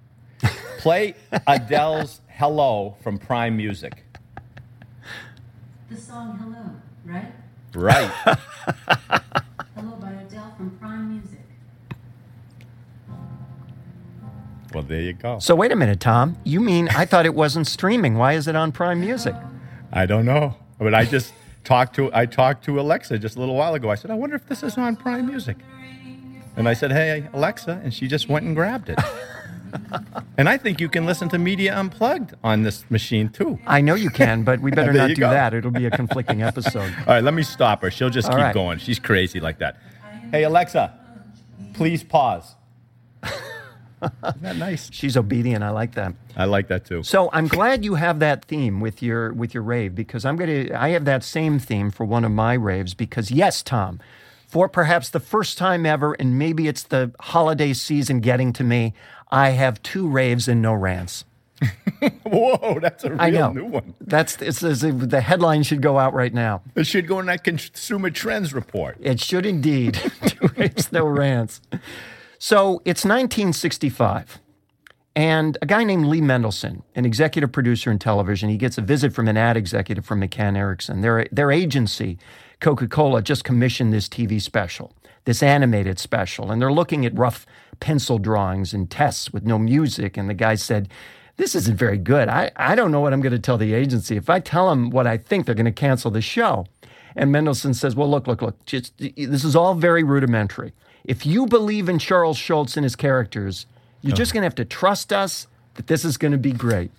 play 0.78 1.14
Adele's 1.46 2.22
Hello 2.28 2.96
from 3.02 3.18
Prime 3.18 3.58
Music. 3.58 4.02
The 5.90 5.96
song 5.98 6.38
Hello, 6.38 6.70
right? 7.04 7.30
Right. 7.76 8.10
Hello 9.74 9.96
by 10.00 10.10
Adele 10.12 10.54
from 10.56 10.70
Prime 10.80 11.12
Music. 11.12 11.40
well, 14.72 14.82
there 14.82 15.02
you 15.02 15.12
go. 15.12 15.38
So 15.40 15.54
wait 15.54 15.72
a 15.72 15.76
minute, 15.76 16.00
Tom. 16.00 16.38
You 16.42 16.60
mean 16.60 16.88
I 16.88 17.04
thought 17.04 17.26
it 17.26 17.34
wasn't 17.34 17.66
streaming? 17.66 18.16
Why 18.16 18.32
is 18.32 18.48
it 18.48 18.56
on 18.56 18.72
Prime 18.72 18.98
Music? 19.00 19.34
I 19.92 20.06
don't 20.06 20.24
know, 20.24 20.56
but 20.78 20.94
I 20.94 21.04
just 21.04 21.34
talked 21.64 21.94
to 21.96 22.10
I 22.14 22.24
talked 22.24 22.64
to 22.64 22.80
Alexa 22.80 23.18
just 23.18 23.36
a 23.36 23.40
little 23.40 23.56
while 23.56 23.74
ago. 23.74 23.90
I 23.90 23.94
said, 23.94 24.10
I 24.10 24.14
wonder 24.14 24.36
if 24.36 24.46
this 24.46 24.62
is 24.62 24.78
on 24.78 24.96
Prime 24.96 25.26
Music, 25.26 25.58
and 26.56 26.66
I 26.66 26.72
said, 26.72 26.92
Hey 26.92 27.28
Alexa, 27.34 27.82
and 27.84 27.92
she 27.92 28.08
just 28.08 28.26
went 28.26 28.46
and 28.46 28.56
grabbed 28.56 28.88
it. 28.88 28.98
and 30.38 30.48
I 30.48 30.56
think 30.56 30.80
you 30.80 30.88
can 30.88 31.06
listen 31.06 31.28
to 31.30 31.38
Media 31.38 31.74
Unplugged 31.76 32.34
on 32.42 32.62
this 32.62 32.88
machine 32.90 33.28
too. 33.28 33.58
I 33.66 33.80
know 33.80 33.94
you 33.94 34.10
can, 34.10 34.42
but 34.42 34.60
we 34.60 34.70
better 34.72 34.92
not 34.92 35.08
do 35.08 35.16
go. 35.16 35.30
that. 35.30 35.54
It'll 35.54 35.70
be 35.70 35.86
a 35.86 35.90
conflicting 35.90 36.42
episode. 36.42 36.92
All 37.00 37.06
right, 37.06 37.24
let 37.24 37.34
me 37.34 37.42
stop 37.42 37.82
her. 37.82 37.90
She'll 37.90 38.10
just 38.10 38.28
All 38.28 38.34
keep 38.34 38.42
right. 38.42 38.54
going. 38.54 38.78
She's 38.78 38.98
crazy 38.98 39.40
like 39.40 39.58
that. 39.58 39.78
Hey 40.30 40.44
Alexa, 40.44 40.98
please 41.74 42.02
pause. 42.02 42.54
Isn't 44.02 44.42
that 44.42 44.56
nice? 44.56 44.90
She's 44.92 45.16
obedient. 45.16 45.64
I 45.64 45.70
like 45.70 45.94
that. 45.94 46.14
I 46.36 46.44
like 46.44 46.68
that 46.68 46.84
too. 46.84 47.02
So 47.02 47.30
I'm 47.32 47.48
glad 47.48 47.84
you 47.84 47.94
have 47.94 48.18
that 48.18 48.44
theme 48.44 48.80
with 48.80 49.02
your 49.02 49.32
with 49.32 49.54
your 49.54 49.62
rave 49.62 49.94
because 49.94 50.24
I'm 50.24 50.36
gonna 50.36 50.68
I 50.74 50.90
have 50.90 51.06
that 51.06 51.24
same 51.24 51.58
theme 51.58 51.90
for 51.90 52.04
one 52.04 52.24
of 52.24 52.30
my 52.30 52.54
raves 52.54 52.92
because 52.94 53.30
yes, 53.30 53.62
Tom, 53.62 53.98
for 54.46 54.68
perhaps 54.68 55.10
the 55.10 55.20
first 55.20 55.58
time 55.58 55.84
ever, 55.84 56.14
and 56.14 56.38
maybe 56.38 56.68
it's 56.68 56.84
the 56.84 57.12
holiday 57.20 57.72
season 57.72 58.20
getting 58.20 58.52
to 58.54 58.64
me, 58.64 58.94
I 59.30 59.50
have 59.50 59.82
two 59.82 60.08
raves 60.08 60.48
and 60.48 60.62
no 60.62 60.72
rants. 60.72 61.24
Whoa, 62.24 62.78
that's 62.80 63.04
a 63.04 63.10
real 63.10 63.20
I 63.20 63.30
know. 63.30 63.52
new 63.52 63.64
one. 63.64 63.94
That's 64.00 64.40
it's, 64.42 64.62
it's, 64.62 64.82
the 64.82 65.20
headline 65.20 65.62
should 65.62 65.80
go 65.80 65.98
out 65.98 66.12
right 66.14 66.32
now. 66.32 66.62
It 66.74 66.86
should 66.86 67.06
go 67.06 67.18
in 67.18 67.26
that 67.26 67.44
Consumer 67.44 68.10
Trends 68.10 68.52
report. 68.52 68.98
It 69.00 69.20
should 69.20 69.46
indeed. 69.46 69.94
to 70.26 70.48
raise 70.56 70.92
no 70.92 71.06
rants. 71.06 71.60
So 72.38 72.82
it's 72.84 73.04
1965. 73.04 74.40
And 75.14 75.56
a 75.62 75.66
guy 75.66 75.82
named 75.82 76.04
Lee 76.04 76.20
Mendelson, 76.20 76.82
an 76.94 77.06
executive 77.06 77.50
producer 77.50 77.90
in 77.90 77.98
television, 77.98 78.50
he 78.50 78.58
gets 78.58 78.76
a 78.76 78.82
visit 78.82 79.14
from 79.14 79.28
an 79.28 79.38
ad 79.38 79.56
executive 79.56 80.04
from 80.04 80.20
McCann 80.20 80.58
Erickson. 80.58 81.00
Their, 81.00 81.26
their 81.32 81.50
agency, 81.50 82.18
Coca 82.60 82.88
Cola, 82.88 83.22
just 83.22 83.44
commissioned 83.44 83.92
this 83.92 84.08
TV 84.08 84.40
special, 84.40 84.92
this 85.24 85.42
animated 85.42 85.98
special. 85.98 86.50
And 86.50 86.60
they're 86.60 86.72
looking 86.72 87.04
at 87.04 87.16
rough 87.16 87.46
pencil 87.80 88.18
drawings 88.18 88.72
and 88.72 88.90
tests 88.90 89.32
with 89.32 89.44
no 89.44 89.58
music. 89.58 90.16
And 90.16 90.28
the 90.28 90.34
guy 90.34 90.54
said, 90.54 90.88
This 91.36 91.54
isn't 91.54 91.76
very 91.76 91.98
good. 91.98 92.28
I, 92.28 92.50
I 92.56 92.74
don't 92.74 92.90
know 92.90 93.00
what 93.00 93.12
I'm 93.12 93.20
going 93.20 93.32
to 93.32 93.38
tell 93.38 93.58
the 93.58 93.74
agency. 93.74 94.16
If 94.16 94.30
I 94.30 94.40
tell 94.40 94.70
them 94.70 94.90
what 94.90 95.06
I 95.06 95.16
think, 95.16 95.46
they're 95.46 95.54
going 95.54 95.66
to 95.66 95.72
cancel 95.72 96.10
the 96.10 96.22
show. 96.22 96.66
And 97.14 97.34
Mendelson 97.34 97.74
says, 97.74 97.94
Well, 97.94 98.10
look, 98.10 98.26
look, 98.26 98.42
look, 98.42 98.64
just, 98.64 98.96
this 98.98 99.44
is 99.44 99.56
all 99.56 99.74
very 99.74 100.02
rudimentary. 100.02 100.72
If 101.04 101.24
you 101.24 101.46
believe 101.46 101.88
in 101.88 101.98
Charles 101.98 102.36
Schulz 102.36 102.76
and 102.76 102.84
his 102.84 102.96
characters, 102.96 103.66
you're 104.02 104.16
just 104.16 104.32
going 104.32 104.42
to 104.42 104.46
have 104.46 104.54
to 104.56 104.64
trust 104.64 105.12
us 105.12 105.46
that 105.74 105.86
this 105.86 106.04
is 106.04 106.16
going 106.16 106.32
to 106.32 106.38
be 106.38 106.52
great. 106.52 106.90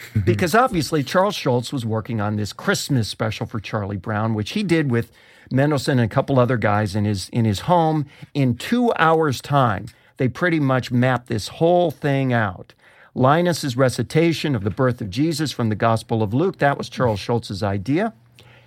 because 0.24 0.54
obviously, 0.54 1.02
Charles 1.02 1.34
Schulz 1.34 1.72
was 1.72 1.84
working 1.84 2.20
on 2.20 2.36
this 2.36 2.52
Christmas 2.52 3.08
special 3.08 3.46
for 3.46 3.60
Charlie 3.60 3.96
Brown, 3.96 4.34
which 4.34 4.50
he 4.50 4.62
did 4.62 4.90
with 4.90 5.10
Mendelson 5.52 5.92
and 5.92 6.00
a 6.00 6.08
couple 6.08 6.38
other 6.38 6.56
guys 6.56 6.94
in 6.94 7.04
his, 7.04 7.28
in 7.30 7.44
his 7.44 7.60
home 7.60 8.06
in 8.34 8.56
two 8.56 8.92
hours' 8.96 9.40
time. 9.40 9.86
They 10.18 10.28
pretty 10.28 10.60
much 10.60 10.90
mapped 10.90 11.28
this 11.28 11.48
whole 11.48 11.90
thing 11.90 12.32
out. 12.32 12.74
Linus's 13.14 13.76
recitation 13.76 14.54
of 14.54 14.64
the 14.64 14.70
birth 14.70 15.00
of 15.00 15.10
Jesus 15.10 15.50
from 15.52 15.70
the 15.70 15.74
Gospel 15.74 16.22
of 16.22 16.34
Luke, 16.34 16.58
that 16.58 16.78
was 16.78 16.88
Charles 16.88 17.20
Schulz's 17.20 17.62
idea. 17.62 18.14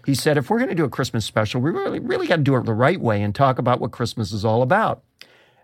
He 0.06 0.16
said, 0.16 0.38
if 0.38 0.50
we're 0.50 0.58
going 0.58 0.70
to 0.70 0.76
do 0.76 0.84
a 0.84 0.90
Christmas 0.90 1.26
special, 1.26 1.62
we 1.62 1.72
really, 1.72 2.00
really 2.00 2.28
got 2.28 2.38
to 2.38 2.42
do 2.42 2.56
it 2.56 2.66
the 2.66 2.74
right 2.74 3.00
way 3.00 3.22
and 3.22 3.36
talk 3.36 3.60
about 3.60 3.80
what 3.80 3.92
Christmas 3.92 4.32
is 4.32 4.44
all 4.44 4.62
about. 4.62 5.04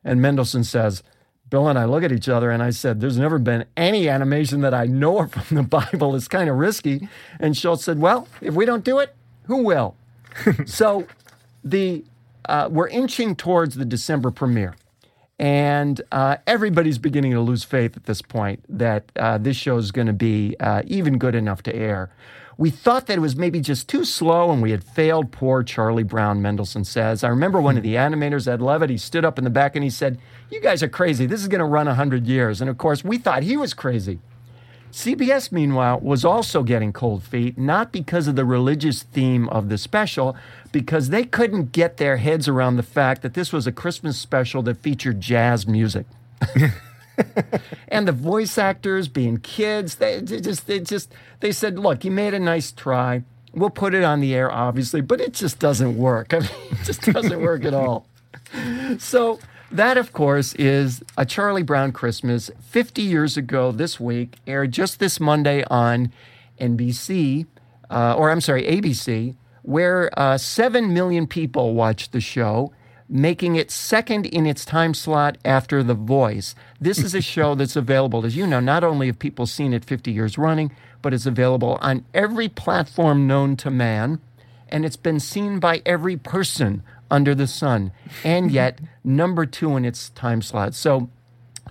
And 0.04 0.20
Mendelson 0.20 0.64
says, 0.64 1.04
Bill 1.50 1.68
and 1.68 1.80
I 1.80 1.86
look 1.86 2.04
at 2.04 2.12
each 2.12 2.28
other 2.28 2.52
and 2.52 2.62
I 2.62 2.72
said, 2.72 3.00
There's 3.00 3.18
never 3.18 3.40
been 3.40 3.66
any 3.76 4.10
animation 4.10 4.62
that 4.62 4.74
I 4.74 4.86
know 4.86 5.20
of 5.20 5.32
from 5.32 5.58
the 5.58 5.64
Bible. 5.92 6.16
It's 6.16 6.28
kind 6.28 6.50
of 6.50 6.58
risky. 6.58 7.08
And 7.40 7.56
Schulz 7.56 7.84
said, 7.84 8.00
Well, 8.00 8.28
if 8.42 8.54
we 8.54 8.66
don't 8.66 8.84
do 8.84 9.00
it, 9.00 9.16
who 9.44 9.64
will? 9.64 9.96
so 10.66 11.08
the 11.64 12.04
uh, 12.48 12.70
we're 12.72 12.88
inching 12.88 13.36
towards 13.36 13.76
the 13.76 13.86
December 13.86 14.32
premiere. 14.32 14.76
And 15.40 16.02
uh, 16.12 16.38
everybody's 16.48 16.98
beginning 16.98 17.34
to 17.34 17.42
lose 17.42 17.64
faith 17.64 17.96
at 17.96 18.06
this 18.06 18.22
point 18.22 18.64
that 18.70 19.12
uh, 19.16 19.38
this 19.38 19.56
show 19.56 19.78
is 19.78 19.92
going 19.92 20.08
to 20.08 20.14
be 20.14 20.56
uh, 20.60 20.82
even 20.88 21.20
good 21.20 21.36
enough 21.36 21.62
to 21.64 21.76
air. 21.76 22.10
We 22.60 22.72
thought 22.72 23.06
that 23.06 23.17
it 23.17 23.22
was 23.22 23.36
maybe 23.36 23.60
just 23.60 23.88
too 23.88 24.04
slow 24.04 24.52
and 24.52 24.62
we 24.63 24.72
had 24.72 24.84
failed 24.84 25.32
poor 25.32 25.62
Charlie 25.62 26.04
Brown, 26.04 26.41
Mendelson 26.41 26.86
says. 26.86 27.24
I 27.24 27.28
remember 27.28 27.62
one 27.62 27.78
of 27.78 27.84
the 27.84 27.96
animators, 27.96 28.48
Ed 28.48 28.62
Levitt, 28.62 28.89
he 28.89 28.98
stood 28.98 29.24
up 29.24 29.38
in 29.38 29.43
the 29.43 29.52
back 29.52 29.76
and 29.76 29.84
he 29.84 29.91
said, 29.91 30.20
You 30.50 30.60
guys 30.60 30.82
are 30.82 30.89
crazy. 30.89 31.28
This 31.28 31.41
is 31.41 31.48
going 31.48 31.60
to 31.60 31.65
run 31.65 31.86
100 31.86 32.26
years. 32.26 32.60
And 32.60 32.70
of 32.70 32.78
course, 32.80 33.04
we 33.04 33.20
thought 33.20 33.43
he 33.43 33.56
was 33.56 33.76
crazy. 33.76 34.20
CBS, 34.91 35.52
meanwhile, 35.52 36.00
was 36.00 36.26
also 36.26 36.63
getting 36.63 36.91
cold 36.91 37.22
feet, 37.22 37.58
not 37.58 37.91
because 37.91 38.28
of 38.28 38.36
the 38.36 38.46
religious 38.46 39.04
theme 39.04 39.48
of 39.50 39.70
the 39.70 39.78
special, 39.78 40.36
because 40.72 41.10
they 41.10 41.24
couldn't 41.24 41.72
get 41.72 41.98
their 41.98 42.17
heads 42.17 42.48
around 42.48 42.78
the 42.78 42.84
fact 42.84 43.22
that 43.22 43.36
this 43.36 43.54
was 43.54 43.67
a 43.67 43.72
Christmas 43.72 44.17
special 44.17 44.63
that 44.63 44.78
featured 44.78 45.22
jazz 45.22 45.67
music. 45.67 46.08
and 47.88 48.08
the 48.08 48.12
voice 48.12 48.58
actors 48.58 49.08
being 49.08 49.38
kids, 49.38 49.96
they, 49.96 50.22
just 50.22 50.68
they 50.68 50.80
just 50.80 51.14
they 51.40 51.52
said, 51.52 51.80
"Look, 51.80 52.06
you 52.06 52.12
made 52.12 52.34
a 52.34 52.40
nice 52.40 52.72
try. 52.72 53.24
We'll 53.54 53.70
put 53.70 53.94
it 53.94 54.04
on 54.04 54.20
the 54.20 54.36
air, 54.36 54.52
obviously, 54.52 55.02
but 55.02 55.20
it 55.20 55.34
just 55.34 55.60
doesn't 55.60 55.98
work. 55.98 56.34
I 56.34 56.40
mean, 56.40 56.50
it 56.72 56.84
just 56.84 57.02
doesn't 57.02 57.42
work 57.42 57.66
at 57.66 57.74
all." 57.74 58.08
So 59.00 59.40
that, 59.72 59.98
of 59.98 60.14
course, 60.14 60.54
is 60.56 61.04
a 61.18 61.26
Charlie 61.26 61.64
Brown 61.64 61.92
Christmas 61.92 62.50
50 62.62 63.02
years 63.02 63.36
ago 63.36 63.72
this 63.72 64.00
week, 64.00 64.38
aired 64.48 64.72
just 64.72 65.00
this 65.00 65.20
Monday 65.20 65.64
on 65.70 66.12
NBC, 66.60 67.46
uh, 67.90 68.16
or 68.18 68.30
I'm 68.32 68.42
sorry, 68.42 68.64
ABC, 68.64 69.36
where 69.64 70.10
uh, 70.18 70.38
7 70.38 70.94
million 70.94 71.28
people 71.28 71.74
watched 71.74 72.14
the 72.14 72.22
show, 72.22 72.72
making 73.10 73.56
it 73.56 73.72
second 73.72 74.26
in 74.26 74.46
its 74.46 74.65
time 74.65 74.93
slot 74.93 75.38
after 75.46 75.82
The 75.84 75.93
Voice. 75.93 76.56
This 76.80 77.00
is 77.00 77.15
a 77.15 77.22
show 77.34 77.56
that's 77.56 77.76
available, 77.76 78.26
as 78.26 78.36
you 78.36 78.46
know, 78.46 78.60
not 78.60 78.84
only 78.84 79.08
have 79.08 79.20
people 79.20 79.46
seen 79.46 79.74
it 79.74 79.86
50 79.86 80.12
years 80.12 80.38
running, 80.38 80.72
but 81.02 81.13
it's 81.13 81.26
available 81.26 81.78
on 81.82 82.06
every 82.13 82.50
platform 82.50 83.28
known 83.28 83.56
to 83.58 83.70
man, 83.70 84.20
and 84.70 84.86
it's 84.86 84.98
been 84.98 85.20
seen 85.20 85.60
by 85.60 85.82
every 85.86 86.17
person 86.17 86.84
under 87.10 87.34
the 87.34 87.48
sun, 87.48 87.91
and 88.24 88.52
yet 88.60 88.80
number 89.04 89.46
two 89.46 89.78
in 89.78 89.86
its 89.86 90.10
time 90.10 90.41
slot. 90.41 90.74
So, 90.74 91.10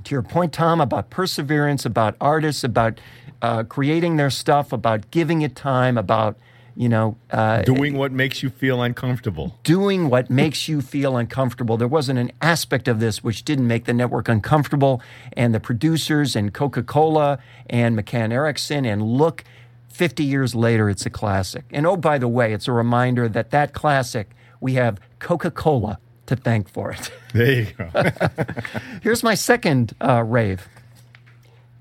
to 0.05 0.15
your 0.15 0.23
point, 0.23 0.53
Tom, 0.53 0.81
about 0.81 1.11
perseverance, 1.11 1.85
about 1.85 2.17
artists, 2.21 2.63
about 2.63 3.01
uh, 3.43 3.65
creating 3.65 4.17
their 4.17 4.31
stuff, 4.31 4.73
about 4.73 5.11
giving 5.11 5.43
it 5.43 5.57
time, 5.57 5.99
about 5.99 6.39
you 6.77 6.89
know, 6.91 7.17
uh, 7.31 7.63
Doing 7.63 7.97
what 7.97 8.13
makes 8.13 8.43
you 8.43 8.51
feel 8.51 8.83
uncomfortable. 8.83 9.57
doing 9.65 10.11
what 10.11 10.29
makes 10.29 10.69
you 10.69 10.83
feel 10.83 11.17
uncomfortable. 11.17 11.77
There 11.79 11.89
wasn't 11.89 12.19
an 12.19 12.33
aspect 12.43 12.87
of 12.87 13.01
this 13.01 13.25
which 13.25 13.45
didn't 13.45 13.67
make 13.67 13.87
the 13.87 13.95
network 13.95 14.29
uncomfortable. 14.29 15.01
And 15.33 15.55
the 15.55 15.61
producers 15.61 16.37
and 16.37 16.53
Coca 16.53 16.83
Cola 16.83 17.39
and 17.71 17.99
McCann 17.99 18.31
Erickson 18.31 18.85
and 18.85 19.03
look, 19.03 19.43
50 19.89 20.23
years 20.23 20.55
later, 20.55 20.91
it's 20.91 21.07
a 21.07 21.11
classic. 21.11 21.65
And 21.71 21.87
oh, 21.87 21.97
by 21.97 22.19
the 22.19 22.29
way, 22.29 22.53
it's 22.53 22.69
a 22.69 22.73
reminder 22.73 23.27
that 23.31 23.51
that 23.53 23.73
classic, 23.73 24.31
we 24.61 24.75
have 24.75 25.01
Coca 25.19 25.51
Cola 25.51 25.99
to 26.27 26.37
thank 26.37 26.69
for 26.69 26.91
it. 26.93 27.11
There 27.33 27.53
you 27.53 27.67
go. 27.77 27.91
Here's 29.03 29.23
my 29.23 29.35
second 29.35 29.95
uh, 30.01 30.23
rave. 30.23 30.69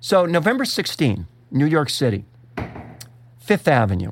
So, 0.02 0.26
November 0.26 0.66
16, 0.66 1.28
New 1.52 1.66
York 1.66 1.90
City, 1.90 2.26
Fifth 3.40 3.68
Avenue. 3.68 4.12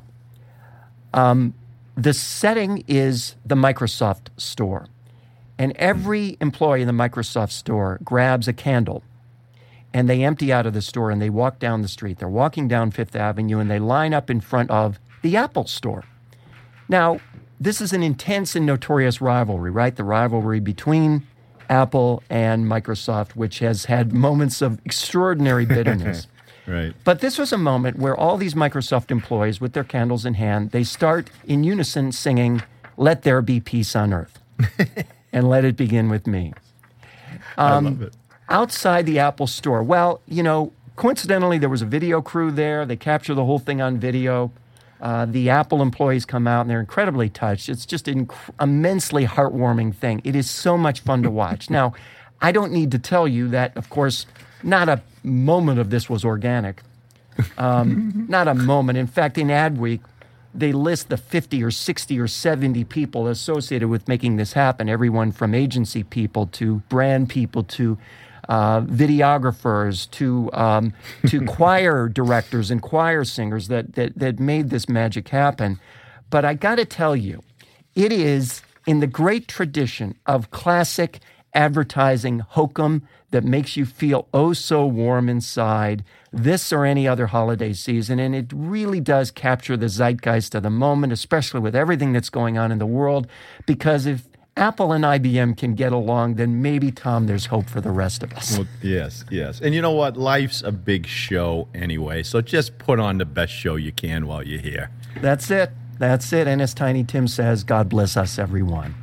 Um, 1.14 1.54
the 1.96 2.12
setting 2.12 2.84
is 2.86 3.36
the 3.46 3.54
Microsoft 3.54 4.28
store. 4.36 4.88
And 5.56 5.72
every 5.76 6.36
employee 6.40 6.82
in 6.82 6.88
the 6.88 6.92
Microsoft 6.92 7.52
store 7.52 8.00
grabs 8.02 8.48
a 8.48 8.52
candle 8.52 9.02
and 9.92 10.10
they 10.10 10.24
empty 10.24 10.52
out 10.52 10.66
of 10.66 10.74
the 10.74 10.82
store 10.82 11.12
and 11.12 11.22
they 11.22 11.30
walk 11.30 11.60
down 11.60 11.80
the 11.80 11.88
street. 11.88 12.18
They're 12.18 12.28
walking 12.28 12.66
down 12.66 12.90
Fifth 12.90 13.14
Avenue 13.14 13.60
and 13.60 13.70
they 13.70 13.78
line 13.78 14.12
up 14.12 14.28
in 14.28 14.40
front 14.40 14.70
of 14.70 14.98
the 15.22 15.36
Apple 15.36 15.66
store. 15.68 16.04
Now, 16.88 17.20
this 17.60 17.80
is 17.80 17.92
an 17.92 18.02
intense 18.02 18.56
and 18.56 18.66
notorious 18.66 19.20
rivalry, 19.20 19.70
right? 19.70 19.94
The 19.94 20.02
rivalry 20.02 20.58
between 20.58 21.24
Apple 21.70 22.24
and 22.28 22.66
Microsoft, 22.66 23.36
which 23.36 23.60
has 23.60 23.84
had 23.84 24.12
moments 24.12 24.60
of 24.60 24.80
extraordinary 24.84 25.64
bitterness. 25.66 26.26
Right. 26.66 26.94
But 27.04 27.20
this 27.20 27.38
was 27.38 27.52
a 27.52 27.58
moment 27.58 27.98
where 27.98 28.16
all 28.16 28.36
these 28.36 28.54
Microsoft 28.54 29.10
employees, 29.10 29.60
with 29.60 29.72
their 29.72 29.84
candles 29.84 30.24
in 30.24 30.34
hand, 30.34 30.70
they 30.70 30.84
start 30.84 31.30
in 31.44 31.64
unison 31.64 32.12
singing, 32.12 32.62
Let 32.96 33.22
there 33.22 33.42
be 33.42 33.60
peace 33.60 33.94
on 33.96 34.12
earth, 34.12 34.38
and 35.32 35.48
let 35.48 35.64
it 35.64 35.76
begin 35.76 36.08
with 36.08 36.26
me. 36.26 36.52
I 37.56 37.78
love 37.78 38.02
it. 38.02 38.14
Outside 38.48 39.06
the 39.06 39.18
Apple 39.18 39.46
store, 39.46 39.82
well, 39.82 40.20
you 40.26 40.42
know, 40.42 40.72
coincidentally, 40.96 41.58
there 41.58 41.68
was 41.68 41.82
a 41.82 41.86
video 41.86 42.20
crew 42.20 42.50
there. 42.50 42.84
They 42.84 42.96
capture 42.96 43.34
the 43.34 43.44
whole 43.44 43.58
thing 43.58 43.80
on 43.80 43.98
video. 43.98 44.52
Uh, 45.00 45.26
the 45.26 45.50
Apple 45.50 45.82
employees 45.82 46.24
come 46.24 46.46
out 46.46 46.62
and 46.62 46.70
they're 46.70 46.80
incredibly 46.80 47.28
touched. 47.28 47.68
It's 47.68 47.84
just 47.84 48.08
an 48.08 48.26
inc- 48.26 48.54
immensely 48.60 49.26
heartwarming 49.26 49.94
thing. 49.94 50.20
It 50.24 50.34
is 50.36 50.50
so 50.50 50.78
much 50.78 51.00
fun 51.00 51.22
to 51.22 51.30
watch. 51.30 51.68
now, 51.78 51.94
I 52.40 52.52
don't 52.52 52.72
need 52.72 52.90
to 52.92 52.98
tell 52.98 53.26
you 53.26 53.48
that, 53.48 53.76
of 53.76 53.90
course, 53.90 54.26
not 54.64 54.88
a 54.88 55.02
moment 55.22 55.78
of 55.78 55.90
this 55.90 56.08
was 56.08 56.24
organic. 56.24 56.82
Um, 57.58 58.26
not 58.28 58.48
a 58.48 58.54
moment. 58.54 58.98
In 58.98 59.06
fact, 59.06 59.38
in 59.38 59.48
Adweek, 59.48 60.00
they 60.54 60.72
list 60.72 61.08
the 61.08 61.16
50 61.16 61.62
or 61.62 61.70
60 61.70 62.20
or 62.20 62.28
70 62.28 62.84
people 62.84 63.26
associated 63.26 63.88
with 63.88 64.06
making 64.06 64.36
this 64.36 64.52
happen. 64.52 64.88
Everyone 64.88 65.32
from 65.32 65.54
agency 65.54 66.04
people 66.04 66.46
to 66.48 66.76
brand 66.88 67.28
people 67.28 67.64
to 67.64 67.98
uh, 68.48 68.82
videographers 68.82 70.10
to 70.12 70.50
um, 70.52 70.92
to 71.26 71.40
choir 71.46 72.08
directors 72.08 72.70
and 72.70 72.82
choir 72.82 73.24
singers 73.24 73.68
that, 73.68 73.94
that 73.94 74.16
that 74.18 74.38
made 74.38 74.70
this 74.70 74.88
magic 74.88 75.28
happen. 75.28 75.80
But 76.30 76.44
I 76.44 76.54
got 76.54 76.76
to 76.76 76.84
tell 76.84 77.16
you, 77.16 77.42
it 77.94 78.12
is 78.12 78.62
in 78.86 79.00
the 79.00 79.06
great 79.06 79.48
tradition 79.48 80.14
of 80.26 80.50
classic 80.50 81.20
advertising 81.54 82.40
hokum 82.40 83.06
that 83.30 83.44
makes 83.44 83.76
you 83.76 83.84
feel 83.84 84.28
oh 84.32 84.52
so 84.52 84.86
warm 84.86 85.28
inside 85.28 86.04
this 86.32 86.72
or 86.72 86.84
any 86.84 87.06
other 87.06 87.28
holiday 87.28 87.72
season. 87.72 88.18
And 88.18 88.34
it 88.34 88.52
really 88.54 89.00
does 89.00 89.30
capture 89.30 89.76
the 89.76 89.88
zeitgeist 89.88 90.54
of 90.54 90.62
the 90.62 90.70
moment, 90.70 91.12
especially 91.12 91.60
with 91.60 91.74
everything 91.74 92.12
that's 92.12 92.30
going 92.30 92.58
on 92.58 92.70
in 92.70 92.78
the 92.78 92.86
world. 92.86 93.26
Because 93.66 94.06
if 94.06 94.28
Apple 94.56 94.92
and 94.92 95.04
IBM 95.04 95.56
can 95.56 95.74
get 95.74 95.92
along, 95.92 96.36
then 96.36 96.62
maybe, 96.62 96.92
Tom, 96.92 97.26
there's 97.26 97.46
hope 97.46 97.68
for 97.68 97.80
the 97.80 97.90
rest 97.90 98.22
of 98.22 98.32
us. 98.34 98.56
Well, 98.56 98.68
yes, 98.82 99.24
yes. 99.30 99.60
And 99.60 99.74
you 99.74 99.82
know 99.82 99.90
what? 99.92 100.16
Life's 100.16 100.62
a 100.62 100.70
big 100.70 101.06
show 101.06 101.66
anyway. 101.74 102.22
So 102.22 102.40
just 102.40 102.78
put 102.78 103.00
on 103.00 103.18
the 103.18 103.24
best 103.24 103.52
show 103.52 103.74
you 103.74 103.90
can 103.90 104.26
while 104.26 104.46
you're 104.46 104.60
here. 104.60 104.90
That's 105.20 105.50
it. 105.50 105.70
That's 105.98 106.32
it. 106.32 106.46
And 106.46 106.62
as 106.62 106.72
Tiny 106.72 107.02
Tim 107.02 107.26
says, 107.26 107.64
God 107.64 107.88
bless 107.88 108.16
us, 108.16 108.38
everyone. 108.38 108.94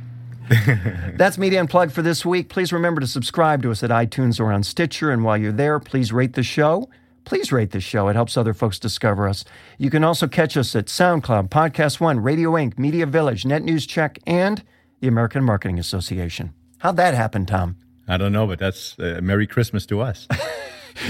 That's 1.16 1.38
Media 1.38 1.60
Unplugged 1.60 1.92
for 1.92 2.02
this 2.02 2.24
week. 2.24 2.48
Please 2.48 2.72
remember 2.72 3.00
to 3.00 3.06
subscribe 3.06 3.62
to 3.62 3.70
us 3.70 3.82
at 3.82 3.90
iTunes 3.90 4.40
or 4.40 4.52
on 4.52 4.62
Stitcher. 4.62 5.10
And 5.10 5.24
while 5.24 5.38
you're 5.38 5.52
there, 5.52 5.78
please 5.78 6.12
rate 6.12 6.34
the 6.34 6.42
show. 6.42 6.88
Please 7.24 7.52
rate 7.52 7.70
the 7.70 7.80
show. 7.80 8.08
It 8.08 8.14
helps 8.14 8.36
other 8.36 8.52
folks 8.52 8.78
discover 8.78 9.28
us. 9.28 9.44
You 9.78 9.90
can 9.90 10.02
also 10.02 10.26
catch 10.26 10.56
us 10.56 10.74
at 10.74 10.86
SoundCloud, 10.86 11.48
Podcast 11.48 12.00
One, 12.00 12.20
Radio 12.20 12.58
Ink, 12.58 12.78
Media 12.78 13.06
Village, 13.06 13.44
Net 13.44 13.62
News 13.62 13.86
Check, 13.86 14.18
and 14.26 14.62
the 15.00 15.08
American 15.08 15.44
Marketing 15.44 15.78
Association. 15.78 16.52
How'd 16.78 16.96
that 16.96 17.14
happen, 17.14 17.46
Tom? 17.46 17.76
I 18.08 18.16
don't 18.16 18.32
know, 18.32 18.46
but 18.46 18.58
that's 18.58 18.98
uh, 18.98 19.20
Merry 19.22 19.46
Christmas 19.46 19.86
to 19.86 20.00
us. 20.00 20.26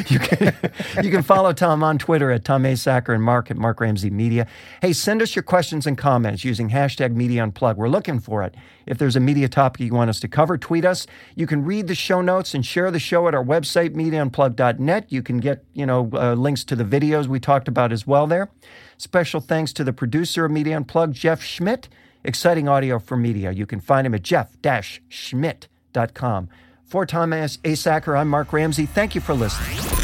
You 0.09 0.19
can, 0.19 0.55
you 1.03 1.11
can 1.11 1.23
follow 1.23 1.53
Tom 1.53 1.83
on 1.83 1.99
Twitter 1.99 2.31
at 2.31 2.45
Tom 2.45 2.65
Asacker 2.65 3.15
and 3.15 3.23
Mark 3.23 3.51
at 3.51 3.57
Mark 3.57 3.81
Ramsey 3.81 4.11
Media. 4.11 4.47
Hey, 4.81 4.93
send 4.93 5.23
us 5.23 5.35
your 5.35 5.43
questions 5.43 5.87
and 5.87 5.97
comments 5.97 6.45
using 6.45 6.69
hashtag 6.71 7.15
Media 7.15 7.47
Unplug. 7.47 7.77
We're 7.77 7.89
looking 7.89 8.21
for 8.21 8.43
it. 8.43 8.55
If 8.87 8.99
there's 8.99 9.17
a 9.17 9.21
media 9.21 9.49
topic 9.49 9.81
you 9.81 9.95
want 9.95 10.11
us 10.11 10.21
to 10.21 10.29
cover, 10.29 10.59
tweet 10.59 10.85
us. 10.85 11.07
You 11.35 11.47
can 11.47 11.65
read 11.65 11.87
the 11.87 11.95
show 11.95 12.21
notes 12.21 12.55
and 12.55 12.67
share 12.67 12.91
the 12.91 12.99
show 12.99 13.29
at 13.29 13.35
our 13.35 13.45
website, 13.45 13.95
MediaUnplug.net. 13.95 15.13
You 15.13 15.23
can 15.23 15.39
get 15.39 15.65
you 15.73 15.87
know 15.87 16.11
uh, 16.13 16.35
links 16.35 16.65
to 16.65 16.77
the 16.77 16.85
videos 16.85 17.27
we 17.27 17.41
talked 17.41 17.69
about 17.69 17.93
as 17.93 18.07
well 18.07 18.27
there. 18.27 18.51
Special 18.99 19.41
thanks 19.41 19.73
to 19.75 19.85
the 19.85 19.93
producer 19.93 20.45
of 20.45 20.51
Media 20.51 20.77
Unplugged, 20.77 21.15
Jeff 21.15 21.43
Schmidt. 21.43 21.89
Exciting 22.25 22.69
audio 22.69 23.01
for 23.01 23.17
media. 23.17 23.51
You 23.51 23.67
can 23.67 23.81
find 23.81 24.07
him 24.07 24.15
at 24.15 24.23
jeff-schmidt.com. 24.23 26.49
For 26.93 27.07
Tom 27.07 27.31
Asacker, 27.31 28.19
I'm 28.19 28.29
Mark 28.29 28.53
Ramsey. 28.53 28.85
Thank 28.85 29.15
you 29.15 29.23
for 29.23 29.33
listening. 29.33 30.02